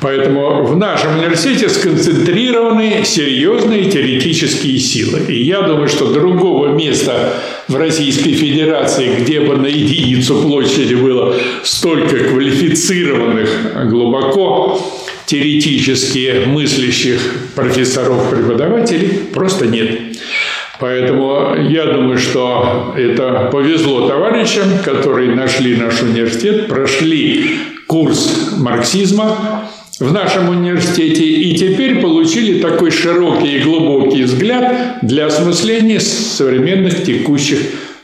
Поэтому 0.00 0.62
в 0.64 0.76
нашем 0.76 1.18
университете 1.18 1.68
сконцентрированы 1.68 3.02
серьезные 3.04 3.90
теоретические 3.90 4.78
силы. 4.78 5.20
И 5.28 5.42
я 5.42 5.62
думаю, 5.62 5.88
что 5.88 6.12
другого 6.12 6.68
места 6.68 7.34
в 7.68 7.76
Российской 7.76 8.32
Федерации, 8.32 9.20
где 9.20 9.40
бы 9.40 9.56
на 9.56 9.66
единицу 9.66 10.42
площади 10.42 10.94
было 10.94 11.34
столько 11.62 12.18
квалифицированных, 12.18 13.88
глубоко 13.88 14.80
теоретически 15.26 16.44
мыслящих 16.46 17.20
профессоров-преподавателей, 17.54 19.20
просто 19.32 19.66
нет. 19.66 19.98
Поэтому 20.78 21.56
я 21.68 21.86
думаю, 21.86 22.18
что 22.18 22.94
это 22.96 23.48
повезло 23.50 24.08
товарищам, 24.08 24.64
которые 24.84 25.34
нашли 25.34 25.74
наш 25.76 26.02
университет, 26.02 26.68
прошли 26.68 27.56
курс 27.86 28.52
марксизма, 28.58 29.68
в 29.98 30.12
нашем 30.12 30.50
университете 30.50 31.24
и 31.24 31.56
теперь 31.56 32.00
получили 32.00 32.60
такой 32.60 32.90
широкий 32.90 33.56
и 33.56 33.60
глубокий 33.60 34.24
взгляд 34.24 34.98
для 35.02 35.26
осмысления 35.26 36.00
современных 36.00 37.04
текущих 37.04 37.60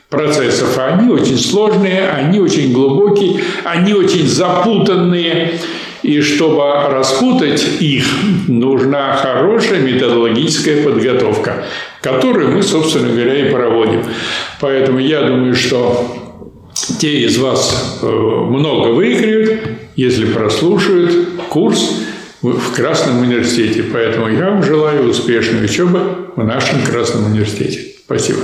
процессов. 0.08 0.78
Они 0.78 1.10
очень 1.10 1.38
сложные, 1.38 2.08
они 2.08 2.40
очень 2.40 2.72
глубокие, 2.72 3.42
они 3.64 3.92
очень 3.92 4.26
запутанные. 4.26 5.58
И 6.02 6.20
чтобы 6.20 6.64
распутать 6.88 7.64
их, 7.78 8.04
нужна 8.48 9.14
хорошая 9.14 9.80
методологическая 9.80 10.82
подготовка, 10.82 11.64
которую 12.00 12.56
мы, 12.56 12.62
собственно 12.62 13.08
говоря, 13.08 13.48
и 13.48 13.52
проводим. 13.52 14.02
Поэтому 14.60 14.98
я 14.98 15.22
думаю, 15.22 15.54
что 15.54 16.22
те 16.98 17.20
из 17.20 17.38
вас 17.38 18.00
э, 18.02 18.06
много 18.06 18.88
выиграют, 18.88 19.60
если 19.94 20.24
прослушают 20.26 21.31
курс 21.52 22.00
в 22.40 22.74
Красном 22.74 23.20
университете. 23.20 23.82
Поэтому 23.82 24.28
я 24.28 24.50
вам 24.50 24.62
желаю 24.62 25.10
успешной 25.10 25.66
учебы 25.66 26.32
в 26.34 26.42
нашем 26.42 26.82
Красном 26.82 27.26
университете. 27.26 27.94
Спасибо. 28.04 28.40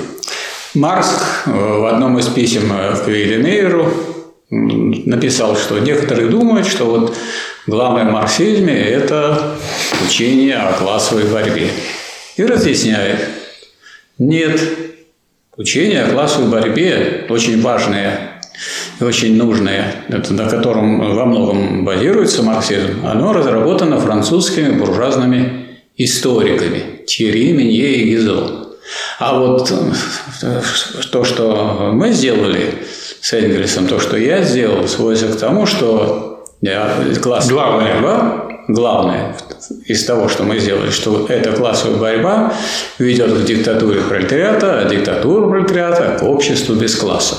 Маркс 0.74 1.08
э, 1.46 1.50
в 1.50 1.86
одном 1.86 2.18
из 2.18 2.26
писем 2.26 2.68
к 2.68 3.08
Вейленейру 3.08 3.90
написал, 4.50 5.56
что 5.56 5.78
некоторые 5.78 6.28
думают, 6.28 6.66
что 6.66 6.84
вот 6.84 7.16
главное 7.66 8.04
в 8.04 8.12
марксизме– 8.12 8.74
это 8.74 9.56
учение 10.06 10.56
о 10.56 10.74
классовой 10.74 11.24
борьбе. 11.24 11.68
И 12.36 12.44
разъясняет, 12.44 13.20
нет, 14.18 14.60
Учение 15.58 16.04
о 16.04 16.10
классовой 16.12 16.48
борьбе 16.48 17.26
очень 17.28 17.60
важное 17.60 18.27
очень 19.00 19.36
нужное, 19.36 20.04
на 20.08 20.48
котором 20.48 21.14
во 21.14 21.24
многом 21.24 21.84
базируется 21.84 22.42
марксизм, 22.42 23.06
оно 23.06 23.32
разработано 23.32 24.00
французскими 24.00 24.76
буржуазными 24.78 25.66
историками 25.96 27.04
Тьерри, 27.06 27.52
Минье 27.52 27.94
и 27.94 28.10
Гизо. 28.10 28.68
А 29.18 29.38
вот 29.38 29.70
э, 30.42 30.62
то, 31.10 31.24
что 31.24 31.90
мы 31.92 32.12
сделали 32.12 32.74
с 33.20 33.32
Энгельсом, 33.32 33.86
то, 33.86 33.98
что 33.98 34.16
я 34.16 34.42
сделал, 34.42 34.86
сводится 34.88 35.28
к 35.28 35.36
тому, 35.36 35.66
что 35.66 36.44
классовая 37.20 37.64
главное. 37.64 37.94
борьба, 37.94 38.47
главное 38.68 39.34
из 39.86 40.04
того, 40.04 40.28
что 40.28 40.44
мы 40.44 40.58
сделали, 40.58 40.90
что 40.90 41.26
эта 41.28 41.52
классовая 41.52 41.96
борьба 41.96 42.52
ведет 42.98 43.32
к 43.32 43.44
диктатуре 43.44 44.02
пролетариата, 44.02 44.80
а 44.80 44.84
диктатура 44.88 45.48
пролетариата 45.48 46.18
к 46.20 46.22
обществу 46.22 46.74
без 46.74 46.94
классов. 46.94 47.38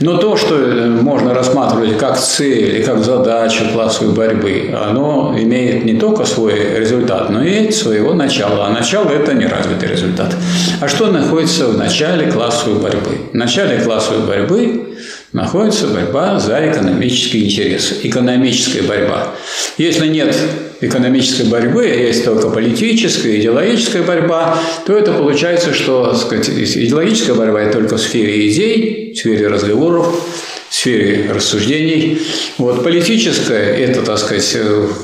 Но 0.00 0.16
то, 0.16 0.36
что 0.36 0.54
можно 0.54 1.34
рассматривать 1.34 1.98
как 1.98 2.16
цель 2.16 2.78
и 2.78 2.82
как 2.84 3.02
задачу 3.02 3.64
классовой 3.72 4.14
борьбы, 4.14 4.72
оно 4.80 5.34
имеет 5.36 5.84
не 5.84 5.94
только 5.94 6.24
свой 6.24 6.78
результат, 6.78 7.30
но 7.30 7.42
и 7.42 7.72
своего 7.72 8.14
начала. 8.14 8.66
А 8.66 8.70
начало– 8.70 9.10
это 9.10 9.34
неразвитый 9.34 9.88
результат. 9.88 10.36
А 10.80 10.86
что 10.86 11.08
находится 11.08 11.66
в 11.66 11.76
начале 11.76 12.30
классовой 12.30 12.80
борьбы? 12.80 13.10
В 13.32 13.34
начале 13.34 13.80
классовой 13.82 14.24
борьбы 14.24 14.97
находится 15.32 15.88
борьба 15.88 16.38
за 16.38 16.70
экономические 16.70 17.44
интересы. 17.44 17.96
Экономическая 18.02 18.82
борьба. 18.82 19.34
Если 19.76 20.08
нет 20.08 20.34
экономической 20.80 21.46
борьбы, 21.46 21.84
а 21.84 21.94
есть 21.94 22.24
только 22.24 22.48
политическая, 22.50 23.38
идеологическая 23.38 24.02
борьба, 24.02 24.58
то 24.86 24.96
это 24.96 25.12
получается, 25.12 25.74
что 25.74 26.14
сказать, 26.14 26.48
идеологическая 26.48 27.34
борьба– 27.34 27.60
это 27.62 27.78
только 27.78 27.96
в 27.96 28.00
сфере 28.00 28.48
идей, 28.48 29.12
в 29.12 29.18
сфере 29.18 29.48
разговоров, 29.48 30.14
сфере 30.78 31.30
рассуждений. 31.32 32.20
Вот 32.56 32.84
политическое– 32.84 33.74
это, 33.78 34.02
так 34.02 34.18
сказать, 34.18 34.56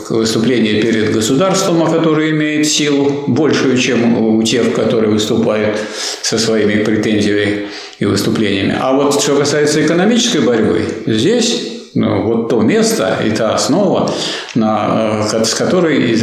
выступление 0.09 0.81
перед 0.81 1.13
государством, 1.13 1.85
которое 1.91 2.31
имеет 2.31 2.67
силу 2.67 3.25
большую, 3.27 3.77
чем 3.77 4.17
у 4.19 4.43
тех, 4.43 4.73
которые 4.73 5.11
выступают 5.11 5.77
со 6.23 6.39
своими 6.39 6.85
претензиями 6.85 7.67
и 7.99 8.05
выступлениями. 8.05 8.77
А 8.79 8.93
вот 8.93 9.21
что 9.21 9.37
касается 9.37 9.85
экономической 9.85 10.41
борьбы, 10.41 10.85
здесь 11.07 11.74
ну, 11.95 12.23
вот 12.23 12.49
то 12.49 12.61
место 12.61 13.21
и 13.25 13.31
та 13.31 13.55
основа, 13.55 14.11
на, 14.55 15.23
э, 15.33 15.45
с 15.45 15.55
которой 15.55 16.17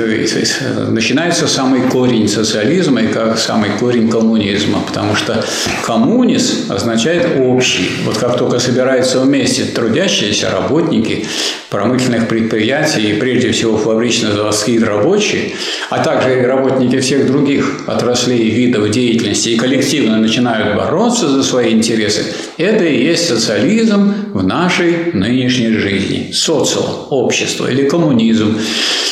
начинается 0.89 1.47
самый 1.47 1.81
корень 1.89 2.27
социализма 2.27 3.01
и 3.01 3.07
как 3.07 3.37
самый 3.37 3.69
корень 3.79 4.09
коммунизма. 4.09 4.81
Потому 4.85 5.15
что 5.15 5.43
коммуниз 5.85 6.69
означает 6.69 7.39
общий. 7.39 7.89
Вот 8.05 8.17
как 8.17 8.37
только 8.37 8.59
собираются 8.59 9.19
вместе 9.21 9.63
трудящиеся 9.63 10.49
работники 10.49 11.25
промышленных 11.71 12.27
предприятий, 12.27 13.11
и 13.11 13.13
прежде 13.13 13.51
всего 13.51 13.77
фабрично-заводские 13.77 14.83
рабочие, 14.83 15.53
а 15.89 16.03
также 16.03 16.41
и 16.41 16.45
работники 16.45 16.99
всех 16.99 17.27
других 17.27 17.83
отраслей 17.87 18.39
и 18.39 18.49
видов 18.49 18.89
деятельности, 18.89 19.49
и 19.49 19.55
коллективно 19.55 20.17
начинают 20.17 20.75
бороться 20.75 21.29
за 21.29 21.41
свои 21.43 21.71
интересы, 21.71 22.25
это 22.57 22.83
и 22.83 23.01
есть 23.05 23.29
социализм 23.29 24.13
в 24.33 24.43
нашей 24.43 25.13
нынешней 25.13 25.60
нынешней 25.61 25.79
жизни, 25.79 26.31
социум, 26.31 27.07
общество 27.09 27.67
или 27.69 27.87
коммунизм. 27.87 28.57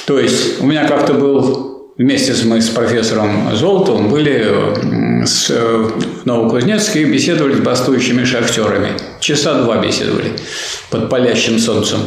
То 0.05 0.19
есть 0.19 0.61
у 0.61 0.65
меня 0.65 0.87
как-то 0.87 1.13
был 1.13 1.93
вместе 1.97 2.33
с 2.33 2.43
мы 2.43 2.61
с 2.61 2.69
профессором 2.69 3.55
Золотовым 3.55 4.09
были 4.09 5.25
с, 5.25 5.49
в 5.49 6.25
Новокузнецке 6.25 7.01
и 7.01 7.05
беседовали 7.05 7.55
с 7.55 7.59
бастующими 7.59 8.23
шахтерами. 8.23 8.89
Часа 9.19 9.61
два 9.61 9.77
беседовали 9.77 10.31
под 10.89 11.09
палящим 11.09 11.59
солнцем. 11.59 11.99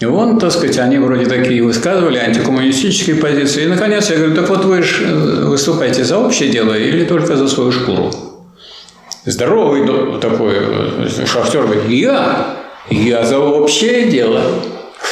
И 0.00 0.06
он, 0.06 0.38
так 0.40 0.50
сказать, 0.50 0.78
они 0.78 0.98
вроде 0.98 1.26
такие 1.26 1.62
высказывали 1.62 2.18
антикоммунистические 2.18 3.16
позиции. 3.16 3.64
И, 3.64 3.68
наконец, 3.68 4.10
я 4.10 4.16
говорю, 4.16 4.34
так 4.34 4.48
вот 4.48 4.64
вы 4.64 4.78
э, 4.80 5.44
выступаете 5.44 6.02
за 6.04 6.18
общее 6.18 6.48
дело 6.48 6.74
или 6.74 7.04
только 7.04 7.36
за 7.36 7.46
свою 7.46 7.70
шкуру? 7.70 8.10
Здоровый 9.24 9.86
такой 10.20 10.54
э, 10.56 11.26
шахтер 11.26 11.62
говорит, 11.62 11.88
я 11.88 12.63
я 12.90 13.24
за 13.24 13.38
общее 13.38 14.06
дело. 14.06 14.42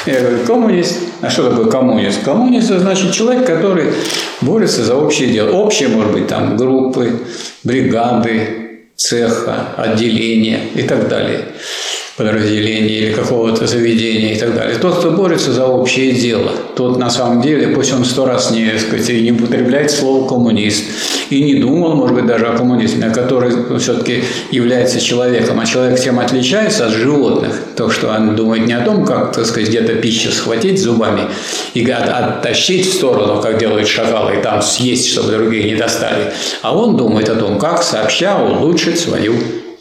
Я 0.06 0.20
говорю, 0.20 0.38
коммунист. 0.46 0.98
А 1.20 1.30
что 1.30 1.50
такое 1.50 1.66
коммунист? 1.66 2.22
Коммунист– 2.24 2.70
это 2.70 2.80
значит 2.80 3.12
человек, 3.12 3.46
который 3.46 3.92
борется 4.40 4.84
за 4.84 4.96
общее 4.96 5.28
дело. 5.28 5.52
Общее 5.52 5.88
может 5.88 6.12
быть 6.12 6.26
там 6.26 6.56
группы, 6.56 7.20
бригады, 7.62 8.88
цеха, 8.96 9.68
отделения 9.76 10.60
и 10.74 10.82
так 10.82 11.08
далее 11.08 11.40
подразделения 12.16 12.98
или 12.98 13.12
какого-то 13.12 13.66
заведения 13.66 14.34
и 14.34 14.38
так 14.38 14.54
далее. 14.54 14.76
Тот, 14.76 14.98
кто 14.98 15.10
борется 15.12 15.52
за 15.52 15.66
общее 15.66 16.12
дело, 16.12 16.50
тот 16.76 16.98
на 16.98 17.08
самом 17.08 17.40
деле, 17.40 17.68
пусть 17.68 17.92
он 17.92 18.04
сто 18.04 18.26
раз 18.26 18.50
не, 18.50 18.78
сказать, 18.78 19.08
не 19.08 19.32
употребляет 19.32 19.90
слово 19.90 20.28
«коммунист» 20.28 20.84
и 21.30 21.42
не 21.42 21.54
думал, 21.54 21.94
может 21.94 22.14
быть, 22.14 22.26
даже 22.26 22.46
о 22.46 22.56
коммунизме, 22.56 23.06
а 23.06 23.10
который 23.10 23.52
все-таки 23.78 24.24
является 24.50 25.00
человеком, 25.00 25.58
а 25.58 25.66
человек 25.66 25.98
тем 25.98 26.18
отличается 26.18 26.86
от 26.86 26.92
животных, 26.92 27.58
то, 27.76 27.88
что 27.88 28.08
он 28.08 28.36
думает 28.36 28.66
не 28.66 28.74
о 28.74 28.84
том, 28.84 29.06
как, 29.06 29.32
так 29.32 29.46
сказать, 29.46 29.70
где-то 29.70 29.94
пищу 29.94 30.30
схватить 30.30 30.80
зубами 30.80 31.22
и 31.72 31.88
оттащить 31.90 32.86
в 32.86 32.92
сторону, 32.92 33.40
как 33.40 33.58
делают 33.58 33.88
шакалы, 33.88 34.36
и 34.36 34.42
там 34.42 34.60
съесть, 34.60 35.08
чтобы 35.08 35.32
другие 35.32 35.64
не 35.64 35.76
достали, 35.76 36.32
а 36.60 36.76
он 36.76 36.96
думает 36.96 37.30
о 37.30 37.36
том, 37.36 37.58
как 37.58 37.82
сообща 37.82 38.38
улучшить 38.38 39.00
свою 39.00 39.34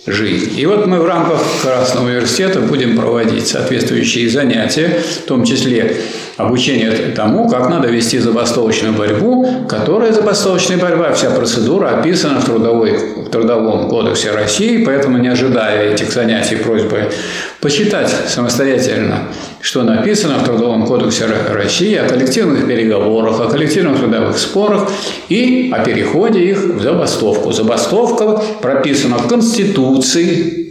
жизнь. 0.05 0.59
И 0.59 0.65
вот 0.65 0.87
мы 0.87 0.99
в 0.99 1.05
рамках 1.05 1.39
Красного 1.61 2.07
университета 2.07 2.59
будем 2.59 2.97
проводить 2.97 3.47
соответствующие 3.47 4.29
занятия, 4.29 4.99
в 5.23 5.27
том 5.27 5.43
числе 5.43 5.95
обучение 6.37 6.91
тому, 7.15 7.47
как 7.47 7.69
надо 7.69 7.87
вести 7.87 8.17
забастовочную 8.17 8.93
борьбу, 8.93 9.65
которая 9.69 10.11
забастовочная 10.11 10.77
борьба, 10.77 11.13
вся 11.13 11.29
процедура 11.29 11.89
описана 11.99 12.39
в, 12.39 12.45
трудовой, 12.45 12.97
в 13.25 13.29
Трудовом 13.29 13.89
кодексе 13.89 14.31
России, 14.31 14.83
поэтому 14.83 15.17
не 15.19 15.27
ожидая 15.27 15.93
этих 15.93 16.11
занятий 16.11 16.55
просьбы 16.55 17.11
почитать 17.59 18.09
самостоятельно, 18.27 19.27
что 19.61 19.83
написано 19.83 20.39
в 20.39 20.43
Трудовом 20.43 20.85
кодексе 20.85 21.25
России 21.49 21.95
о 21.95 22.07
коллективных 22.07 22.67
переговорах, 22.67 23.39
о 23.39 23.47
коллективных 23.47 23.99
трудовых 23.99 24.37
спорах 24.37 24.89
и 25.29 25.71
о 25.73 25.83
переходе 25.83 26.39
их 26.39 26.57
в 26.57 26.81
забастовку. 26.81 27.51
Забастовка 27.51 28.41
прописана 28.61 29.17
в 29.17 29.27
Конституции 29.27 30.61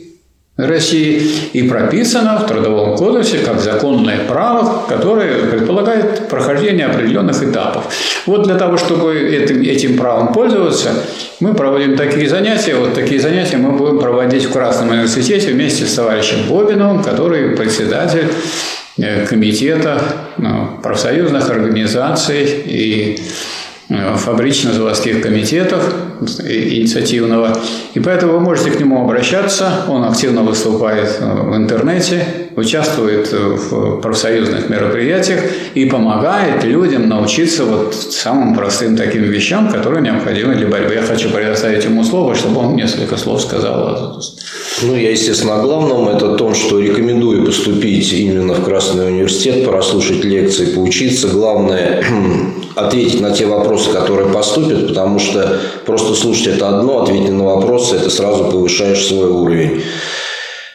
России 0.57 1.22
и 1.53 1.62
прописано 1.62 2.38
в 2.38 2.46
Трудовом 2.46 2.96
кодексе 2.96 3.38
как 3.38 3.61
законное 3.61 4.18
право, 4.29 4.85
которое 4.88 5.46
предполагает 5.46 6.29
прохождение 6.29 6.87
определенных 6.87 7.42
этапов. 7.42 7.85
Вот 8.26 8.42
для 8.42 8.57
того, 8.57 8.76
чтобы 8.76 9.18
этим, 9.18 9.62
этим 9.62 9.96
правом 9.96 10.33
пользоваться, 10.33 10.90
мы 11.38 11.55
проводим 11.55 11.96
такие 11.96 12.29
занятия. 12.29 12.74
Вот 12.74 12.94
такие 12.94 13.20
занятия 13.20 13.57
мы 13.57 13.72
будем 13.72 13.98
проводить 13.98 14.44
в 14.44 14.53
Красном 14.53 14.90
университете 14.90 15.53
вместе 15.53 15.87
с 15.87 15.94
товарищем 15.94 16.48
Бобиновым, 16.48 17.03
который 17.03 17.57
председатель 17.57 18.29
комитета 19.29 20.01
ну, 20.39 20.79
профсоюзных 20.83 21.49
организаций 21.51 22.45
и 22.67 23.21
Э, 23.21 23.60
фабрично-заводских 23.90 25.20
комитетов 25.20 25.83
инициативного. 26.20 27.57
И 27.94 28.00
поэтому 28.00 28.35
вы 28.35 28.40
можете 28.40 28.70
к 28.70 28.79
нему 28.79 29.03
обращаться. 29.03 29.85
Он 29.88 30.05
активно 30.05 30.42
выступает 30.42 31.16
э, 31.18 31.24
в 31.24 31.57
интернете, 31.57 32.24
участвует 32.57 33.33
в 33.33 34.00
профсоюзных 34.00 34.68
мероприятиях 34.68 35.40
и 35.74 35.87
помогает 35.87 36.62
людям 36.62 37.09
научиться 37.09 37.64
вот 37.64 37.94
самым 37.94 38.55
простым 38.55 38.96
таким 38.96 39.22
вещам, 39.22 39.70
которые 39.70 40.03
необходимы 40.03 40.55
для 40.55 40.68
борьбы. 40.68 40.94
Я 40.94 41.03
хочу 41.03 41.31
предоставить 41.31 41.85
ему 41.85 42.05
слово, 42.05 42.35
чтобы 42.35 42.61
он 42.61 42.76
несколько 42.76 43.16
слов 43.16 43.42
сказал. 43.42 44.20
Ну, 44.83 44.94
я, 44.94 45.11
естественно, 45.11 45.57
о 45.57 45.62
главном. 45.62 46.09
Это 46.09 46.35
о 46.35 46.37
том, 46.37 46.55
что 46.55 46.79
рекомендую 46.79 47.44
поступить 47.44 48.12
именно 48.12 48.55
в 48.55 48.64
Красный 48.64 49.09
университет, 49.09 49.64
прослушать 49.64 50.24
лекции, 50.24 50.74
поучиться. 50.74 51.29
Главное 51.29 52.05
ответить 52.74 53.20
на 53.20 53.30
те 53.30 53.46
вопросы, 53.46 53.90
которые 53.90 54.33
поступят, 54.33 54.88
потому 54.88 55.18
что 55.18 55.59
просто 55.87 56.14
слушать 56.14 56.56
это 56.56 56.68
одно, 56.68 57.02
ответить 57.02 57.30
на 57.30 57.44
вопросы, 57.44 57.96
это 57.96 58.11
сразу 58.11 58.44
повышаешь 58.44 59.06
свой 59.06 59.28
уровень. 59.28 59.83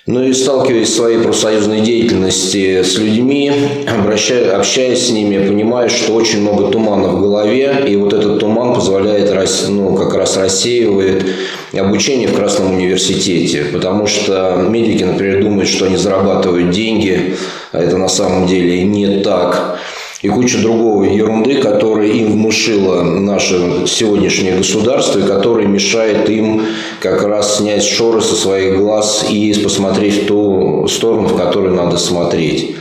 Ну 0.08 0.22
и 0.22 0.34
сталкиваясь 0.34 0.90
в 0.90 0.96
своей 0.96 1.18
профсоюзной 1.18 1.82
деятельности 1.82 2.84
с 2.84 2.96
людьми, 2.96 3.52
обращаясь, 3.88 4.54
общаясь 4.54 5.08
с 5.08 5.10
ними, 5.10 5.48
понимаю, 5.48 5.90
что 5.90 6.14
очень 6.14 6.42
много 6.42 6.68
тумана 6.68 7.08
в 7.08 7.20
голове, 7.20 7.84
и 7.88 7.96
вот 7.96 8.14
этот 8.14 8.40
туман 8.40 8.76
позволяет, 8.76 9.34
ну, 9.68 9.96
как 9.96 10.14
раз 10.14 10.38
рассеивает 10.38 11.26
обучение 11.74 12.28
в 12.28 12.36
Красном 12.36 12.76
университете, 12.76 13.66
потому 13.74 14.06
что 14.06 14.64
медики, 14.70 15.04
например, 15.04 15.42
думают, 15.42 15.68
что 15.68 15.86
они 15.86 15.98
зарабатывают 15.98 16.70
деньги, 16.70 17.36
а 17.72 17.80
это 17.80 17.98
на 17.98 18.08
самом 18.08 18.46
деле 18.46 18.84
не 18.84 19.24
так. 19.24 19.80
И 20.26 20.28
куча 20.28 20.58
другого 20.58 21.04
ерунды, 21.04 21.62
которая 21.62 22.08
им 22.08 22.32
внушило 22.32 23.04
наше 23.04 23.86
сегодняшнее 23.86 24.58
государство, 24.58 25.20
и 25.20 25.28
которая 25.28 25.68
мешает 25.68 26.28
им 26.32 26.64
как 27.00 27.24
раз 27.24 27.58
снять 27.58 27.84
шоры 27.84 28.22
со 28.22 28.34
своих 28.34 28.80
глаз 28.80 29.28
и 29.30 29.54
посмотреть 29.64 30.24
в 30.24 30.26
ту 30.26 30.88
сторону, 30.88 31.28
в 31.28 31.38
которую 31.38 31.76
надо 31.76 31.98
смотреть. 31.98 32.76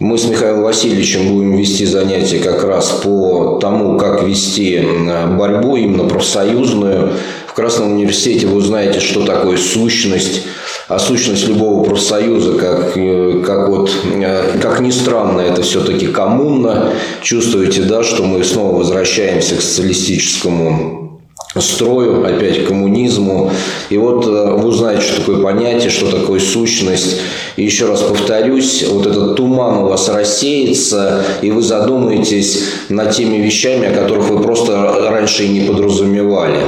Мы 0.00 0.18
с 0.18 0.24
Михаилом 0.24 0.62
Васильевичем 0.62 1.28
будем 1.32 1.56
вести 1.56 1.86
занятия 1.86 2.40
как 2.40 2.64
раз 2.64 2.90
по 3.04 3.60
тому, 3.60 3.96
как 3.96 4.24
вести 4.24 4.82
борьбу 5.38 5.76
именно 5.76 6.08
профсоюзную. 6.08 7.12
В 7.46 7.54
Красном 7.54 7.92
университете 7.92 8.48
вы 8.48 8.56
узнаете, 8.56 8.98
что 8.98 9.24
такое 9.24 9.58
сущность, 9.58 10.42
а 10.90 10.98
сущность 10.98 11.46
любого 11.46 11.84
профсоюза, 11.84 12.54
как, 12.54 12.96
э, 12.96 13.42
как, 13.46 13.68
вот, 13.68 13.92
э, 14.12 14.58
как 14.60 14.80
ни 14.80 14.90
странно, 14.90 15.40
это 15.40 15.62
все-таки 15.62 16.08
коммуна. 16.08 16.90
Чувствуете, 17.22 17.82
да, 17.82 18.02
что 18.02 18.24
мы 18.24 18.42
снова 18.42 18.78
возвращаемся 18.78 19.54
к 19.54 19.62
социалистическому 19.62 21.20
строю, 21.56 22.24
опять 22.24 22.64
к 22.64 22.68
коммунизму. 22.68 23.52
И 23.88 23.98
вот 23.98 24.26
э, 24.26 24.30
вы 24.30 24.66
узнаете, 24.66 25.02
что 25.02 25.20
такое 25.20 25.42
понятие, 25.44 25.90
что 25.90 26.10
такое 26.10 26.40
сущность. 26.40 27.20
И 27.54 27.62
еще 27.62 27.86
раз 27.86 28.02
повторюсь, 28.02 28.84
вот 28.88 29.06
этот 29.06 29.36
туман 29.36 29.78
у 29.78 29.88
вас 29.88 30.08
рассеется, 30.08 31.22
и 31.40 31.52
вы 31.52 31.62
задумаетесь 31.62 32.64
над 32.88 33.12
теми 33.12 33.36
вещами, 33.36 33.86
о 33.86 33.94
которых 33.94 34.28
вы 34.28 34.42
просто 34.42 35.08
раньше 35.08 35.44
и 35.44 35.48
не 35.48 35.60
подразумевали. 35.60 36.58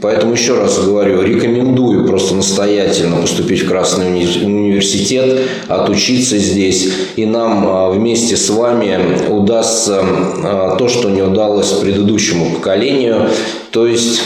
Поэтому 0.00 0.32
еще 0.32 0.54
раз 0.54 0.78
говорю, 0.78 1.22
рекомендую 1.22 2.06
просто 2.06 2.34
настоятельно 2.34 3.16
поступить 3.16 3.62
в 3.62 3.68
Красный 3.68 4.06
университет, 4.06 5.40
отучиться 5.68 6.38
здесь, 6.38 6.88
и 7.16 7.26
нам 7.26 7.66
э, 7.66 7.90
вместе 7.90 8.36
с 8.36 8.48
вами 8.50 9.28
удастся 9.28 10.02
э, 10.02 10.76
то, 10.78 10.88
что 10.88 11.10
не 11.10 11.22
удалось 11.22 11.72
предыдущему 11.72 12.56
поколению, 12.56 13.28
то 13.70 13.86
есть 13.86 14.20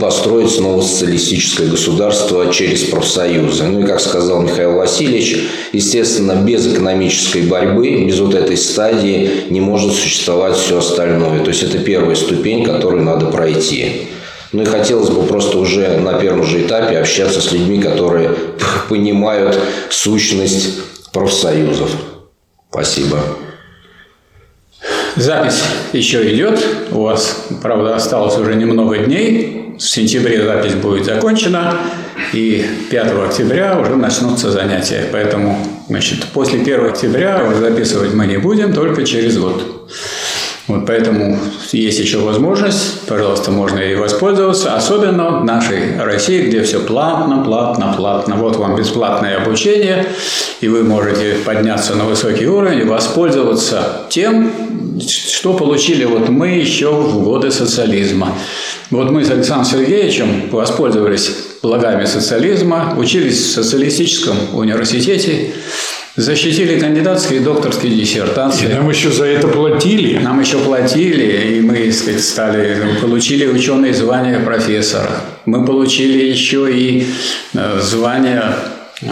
построить 0.00 0.50
снова 0.50 0.82
социалистическое 0.82 1.68
государство 1.68 2.52
через 2.52 2.84
профсоюзы. 2.84 3.64
Ну 3.64 3.80
и, 3.80 3.84
как 3.84 4.00
сказал 4.00 4.42
Михаил 4.42 4.74
Васильевич, 4.74 5.44
естественно, 5.72 6.32
без 6.32 6.66
экономической 6.66 7.42
борьбы, 7.42 8.04
без 8.04 8.18
вот 8.18 8.34
этой 8.34 8.56
стадии 8.56 9.30
не 9.48 9.60
может 9.60 9.92
существовать 9.92 10.56
все 10.56 10.78
остальное. 10.78 11.40
То 11.44 11.50
есть 11.50 11.62
это 11.62 11.78
первая 11.78 12.16
ступень, 12.16 12.64
которую 12.64 13.04
надо 13.04 13.26
пройти. 13.26 14.08
Ну 14.56 14.62
и 14.62 14.64
хотелось 14.64 15.10
бы 15.10 15.22
просто 15.24 15.58
уже 15.58 15.98
на 15.98 16.14
первом 16.14 16.42
же 16.42 16.62
этапе 16.62 16.96
общаться 16.96 17.42
с 17.42 17.52
людьми, 17.52 17.78
которые 17.78 18.30
понимают 18.88 19.58
сущность 19.90 20.80
профсоюзов. 21.12 21.90
Спасибо. 22.70 23.18
Запись 25.14 25.62
еще 25.92 26.34
идет. 26.34 26.58
У 26.90 27.02
вас, 27.02 27.48
правда, 27.60 27.96
осталось 27.96 28.38
уже 28.38 28.54
немного 28.54 28.96
дней. 28.96 29.74
В 29.78 29.82
сентябре 29.82 30.42
запись 30.42 30.72
будет 30.72 31.04
закончена. 31.04 31.74
И 32.32 32.64
5 32.90 33.12
октября 33.26 33.78
уже 33.78 33.94
начнутся 33.94 34.50
занятия. 34.50 35.04
Поэтому 35.12 35.58
значит, 35.88 36.24
после 36.32 36.62
1 36.62 36.86
октября 36.86 37.46
записывать 37.60 38.14
мы 38.14 38.26
не 38.26 38.38
будем, 38.38 38.72
только 38.72 39.04
через 39.04 39.36
год. 39.36 39.90
Вот 40.68 40.84
поэтому 40.84 41.38
есть 41.70 42.00
еще 42.00 42.18
возможность, 42.18 43.06
пожалуйста, 43.06 43.52
можно 43.52 43.78
и 43.78 43.94
воспользоваться, 43.94 44.74
особенно 44.74 45.38
в 45.38 45.44
нашей 45.44 45.96
России, 45.96 46.46
где 46.46 46.62
все 46.62 46.80
платно, 46.80 47.44
платно, 47.44 47.94
платно. 47.96 48.34
Вот 48.34 48.56
вам 48.56 48.74
бесплатное 48.74 49.36
обучение, 49.36 50.06
и 50.60 50.66
вы 50.66 50.82
можете 50.82 51.36
подняться 51.44 51.94
на 51.94 52.04
высокий 52.04 52.48
уровень 52.48 52.80
и 52.80 52.84
воспользоваться 52.84 54.06
тем, 54.08 54.50
что 55.00 55.54
получили 55.54 56.04
вот 56.04 56.28
мы 56.28 56.48
еще 56.48 56.90
в 56.90 57.22
годы 57.22 57.50
социализма. 57.50 58.32
Вот 58.90 59.10
мы 59.10 59.24
с 59.24 59.30
Александром 59.30 59.64
Сергеевичем 59.64 60.48
воспользовались 60.50 61.30
благами 61.62 62.04
социализма, 62.04 62.94
учились 62.96 63.38
в 63.38 63.50
социалистическом 63.52 64.36
университете, 64.54 65.52
Защитили 66.16 66.80
кандидатские 66.80 67.40
и 67.40 67.44
докторские 67.44 67.94
диссертации. 67.94 68.70
И 68.70 68.72
нам 68.72 68.88
еще 68.88 69.12
за 69.12 69.26
это 69.26 69.48
платили. 69.48 70.16
Нам 70.16 70.40
еще 70.40 70.56
платили, 70.58 71.56
и 71.56 71.60
мы 71.60 71.92
сказать, 71.92 72.24
стали, 72.24 72.78
получили 73.02 73.46
ученые 73.46 73.92
звания 73.92 74.38
профессора. 74.38 75.10
Мы 75.44 75.66
получили 75.66 76.24
еще 76.24 76.74
и 76.74 77.06
э, 77.52 77.80
звание 77.82 78.44
э, 79.02 79.06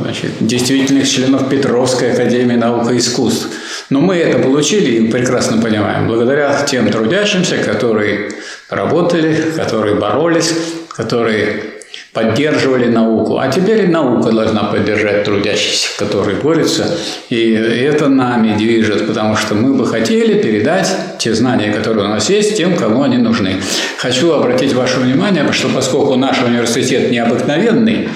значит, 0.00 0.30
действительных 0.40 1.06
членов 1.06 1.46
Петровской 1.50 2.12
академии 2.12 2.56
наук 2.56 2.90
и 2.90 2.96
искусств. 2.96 3.48
Но 3.90 4.00
мы 4.00 4.16
это 4.16 4.38
получили 4.38 4.92
и 4.92 5.10
прекрасно 5.10 5.60
понимаем, 5.60 6.06
благодаря 6.06 6.64
тем 6.64 6.90
трудящимся, 6.90 7.58
которые 7.58 8.30
работали, 8.68 9.52
которые 9.56 9.96
боролись, 9.96 10.54
которые 10.88 11.79
поддерживали 12.12 12.86
науку. 12.86 13.38
А 13.38 13.48
теперь 13.48 13.88
наука 13.88 14.32
должна 14.32 14.64
поддержать 14.64 15.24
трудящихся, 15.24 15.88
которые 15.96 16.38
борются. 16.38 16.86
И 17.28 17.52
это 17.52 18.08
нами 18.08 18.56
движет, 18.56 19.06
потому 19.06 19.36
что 19.36 19.54
мы 19.54 19.74
бы 19.74 19.86
хотели 19.86 20.40
передать 20.42 20.88
те 21.18 21.34
знания, 21.34 21.72
которые 21.72 22.06
у 22.06 22.08
нас 22.08 22.28
есть, 22.28 22.56
тем, 22.56 22.74
кому 22.76 23.02
они 23.02 23.16
нужны. 23.16 23.56
Хочу 23.98 24.32
обратить 24.32 24.72
ваше 24.72 24.98
внимание, 24.98 25.46
что 25.52 25.68
поскольку 25.68 26.16
наш 26.16 26.42
университет 26.42 27.12
необыкновенный, 27.12 28.08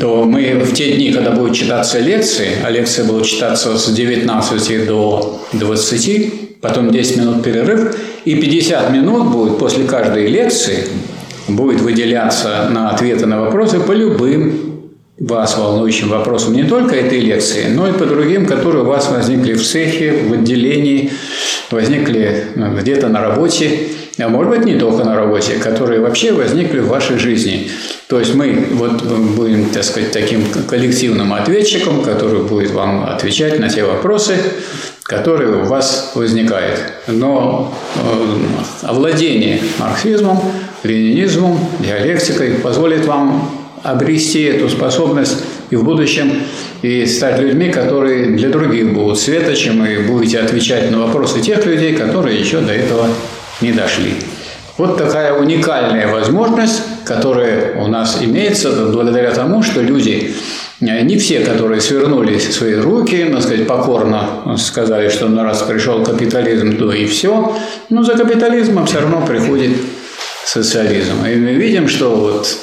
то 0.00 0.24
мы 0.24 0.60
в 0.64 0.72
те 0.72 0.92
дни, 0.92 1.12
когда 1.12 1.32
будут 1.32 1.56
читаться 1.56 1.98
лекции, 1.98 2.50
а 2.64 2.70
лекции 2.70 3.02
будут 3.02 3.26
читаться 3.26 3.76
с 3.76 3.90
19 3.90 4.86
до 4.86 5.40
20, 5.52 6.60
потом 6.60 6.92
10 6.92 7.16
минут 7.16 7.42
перерыв, 7.42 7.96
и 8.24 8.36
50 8.36 8.90
минут 8.90 9.32
будет 9.32 9.58
после 9.58 9.84
каждой 9.84 10.28
лекции 10.28 10.86
будет 11.48 11.80
выделяться 11.80 12.68
на 12.70 12.90
ответы 12.90 13.26
на 13.26 13.40
вопросы 13.40 13.80
по 13.80 13.92
любым 13.92 14.72
вас 15.18 15.56
волнующим 15.56 16.08
вопросам 16.08 16.54
не 16.54 16.64
только 16.64 16.96
этой 16.96 17.20
лекции, 17.20 17.66
но 17.68 17.88
и 17.88 17.92
по 17.92 18.06
другим, 18.06 18.46
которые 18.46 18.82
у 18.82 18.86
вас 18.86 19.08
возникли 19.10 19.54
в 19.54 19.64
цехе, 19.64 20.24
в 20.26 20.32
отделении, 20.32 21.12
возникли 21.70 22.44
ну, 22.56 22.74
где-то 22.76 23.08
на 23.08 23.20
работе, 23.20 23.88
а 24.18 24.28
может 24.28 24.50
быть 24.50 24.64
не 24.64 24.74
только 24.74 25.04
на 25.04 25.14
работе, 25.14 25.54
которые 25.54 26.00
вообще 26.00 26.32
возникли 26.32 26.80
в 26.80 26.88
вашей 26.88 27.18
жизни. 27.18 27.70
То 28.12 28.18
есть 28.18 28.34
мы 28.34 28.66
вот 28.72 29.02
будем, 29.04 29.70
так 29.70 29.82
сказать, 29.84 30.12
таким 30.12 30.44
коллективным 30.68 31.32
ответчиком, 31.32 32.02
который 32.02 32.42
будет 32.42 32.70
вам 32.72 33.04
отвечать 33.04 33.58
на 33.58 33.70
те 33.70 33.84
вопросы, 33.84 34.34
которые 35.02 35.62
у 35.62 35.64
вас 35.64 36.12
возникают. 36.14 36.78
Но 37.06 37.74
э, 37.96 38.86
овладение 38.86 39.62
марксизмом, 39.78 40.42
ленинизмом, 40.82 41.58
диалектикой 41.80 42.56
позволит 42.56 43.06
вам 43.06 43.50
обрести 43.82 44.42
эту 44.42 44.68
способность 44.68 45.38
и 45.70 45.76
в 45.76 45.82
будущем 45.82 46.34
и 46.82 47.06
стать 47.06 47.40
людьми, 47.40 47.70
которые 47.70 48.26
для 48.26 48.50
других 48.50 48.92
будут 48.92 49.18
светочем, 49.20 49.82
и 49.86 50.02
будете 50.02 50.40
отвечать 50.40 50.90
на 50.90 51.06
вопросы 51.06 51.40
тех 51.40 51.64
людей, 51.64 51.94
которые 51.94 52.38
еще 52.38 52.60
до 52.60 52.74
этого 52.74 53.08
не 53.62 53.72
дошли. 53.72 54.16
Вот 54.76 54.98
такая 54.98 55.32
уникальная 55.32 56.12
возможность, 56.12 56.82
которая 57.04 57.80
у 57.80 57.88
нас 57.88 58.18
имеется 58.20 58.70
благодаря 58.86 59.32
тому, 59.32 59.62
что 59.62 59.80
люди, 59.80 60.34
э, 60.80 61.02
не 61.02 61.16
все, 61.18 61.40
которые 61.40 61.80
свернули 61.80 62.38
свои 62.38 62.74
руки, 62.74 63.28
так 63.30 63.42
сказать, 63.42 63.66
покорно 63.66 64.56
сказали, 64.58 65.08
что 65.08 65.28
на 65.28 65.44
раз 65.44 65.62
пришел 65.62 66.02
капитализм, 66.04 66.76
то 66.76 66.92
и 66.92 67.06
все, 67.06 67.56
но 67.90 68.02
за 68.02 68.14
капитализмом 68.14 68.86
все 68.86 69.00
равно 69.00 69.24
приходит 69.26 69.76
социализм. 70.44 71.24
И 71.24 71.36
мы 71.36 71.52
видим, 71.52 71.88
что 71.88 72.14
вот 72.14 72.56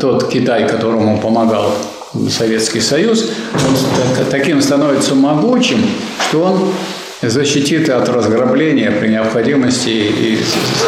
тот 0.00 0.28
Китай, 0.28 0.68
которому 0.68 1.20
помогал 1.20 1.74
Советский 2.30 2.80
Союз, 2.80 3.30
он 3.54 4.26
таким 4.30 4.62
становится 4.62 5.14
могучим, 5.14 5.78
что 6.28 6.42
он 6.42 6.72
защитит 7.28 7.88
от 7.88 8.08
разграбления 8.08 8.90
при 8.90 9.08
необходимости 9.08 9.88
и 9.88 10.38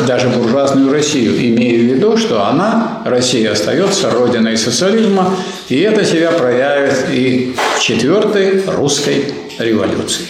даже 0.07 0.29
буржуазную 0.29 0.92
Россию, 0.92 1.37
имея 1.37 1.79
в 1.79 1.94
виду, 1.94 2.16
что 2.16 2.46
она, 2.46 3.03
Россия, 3.05 3.53
остается 3.53 4.11
родиной 4.11 4.57
социализма, 4.57 5.35
и 5.68 5.79
это 5.81 6.05
себя 6.05 6.31
проявит 6.33 7.07
и 7.12 7.55
в 7.77 7.81
четвертой 7.81 8.62
русской 8.66 9.25
революции. 9.59 10.27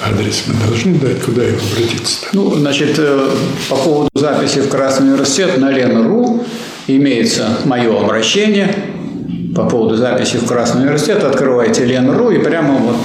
Адрес 0.00 0.44
мы 0.46 0.54
должны 0.66 0.94
дать, 0.98 1.20
куда 1.22 1.44
им 1.44 1.56
обратиться? 1.56 2.26
-то? 2.26 2.28
Ну, 2.32 2.54
значит, 2.54 2.98
э, 2.98 3.30
по 3.68 3.76
поводу 3.76 4.10
записи 4.14 4.60
в 4.60 4.68
Красный 4.68 5.08
университет 5.08 5.58
на 5.58 5.70
Лен.ру 5.70 6.44
имеется 6.86 7.58
мое 7.64 7.98
обращение. 8.00 8.74
По 9.56 9.64
поводу 9.64 9.96
записи 9.96 10.36
в 10.36 10.46
Красный 10.46 10.82
университет 10.82 11.24
открывайте 11.24 11.84
Лен.ру 11.84 12.30
и 12.30 12.38
прямо 12.38 12.74
вот 12.74 12.96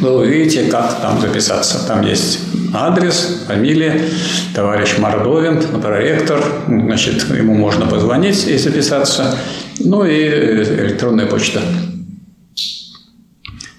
вы 0.00 0.16
увидите, 0.18 0.70
как 0.70 1.00
там 1.00 1.20
записаться. 1.20 1.86
Там 1.86 2.02
есть 2.02 2.40
адрес, 2.74 3.44
фамилия, 3.46 4.00
товарищ 4.54 4.98
Мордовин, 4.98 5.60
проректор. 5.80 6.42
Значит, 6.66 7.28
ему 7.30 7.54
можно 7.54 7.86
позвонить 7.86 8.46
и 8.46 8.56
записаться. 8.56 9.36
Ну 9.78 10.04
и 10.04 10.28
электронная 10.28 11.26
почта. 11.26 11.60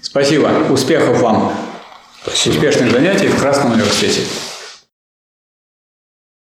Спасибо. 0.02 0.50
Успехов 0.70 1.20
вам! 1.20 1.52
Спасибо. 2.22 2.54
Успешных 2.54 2.92
занятий 2.92 3.28
в 3.28 3.38
Красном 3.38 3.72
университете. 3.72 4.22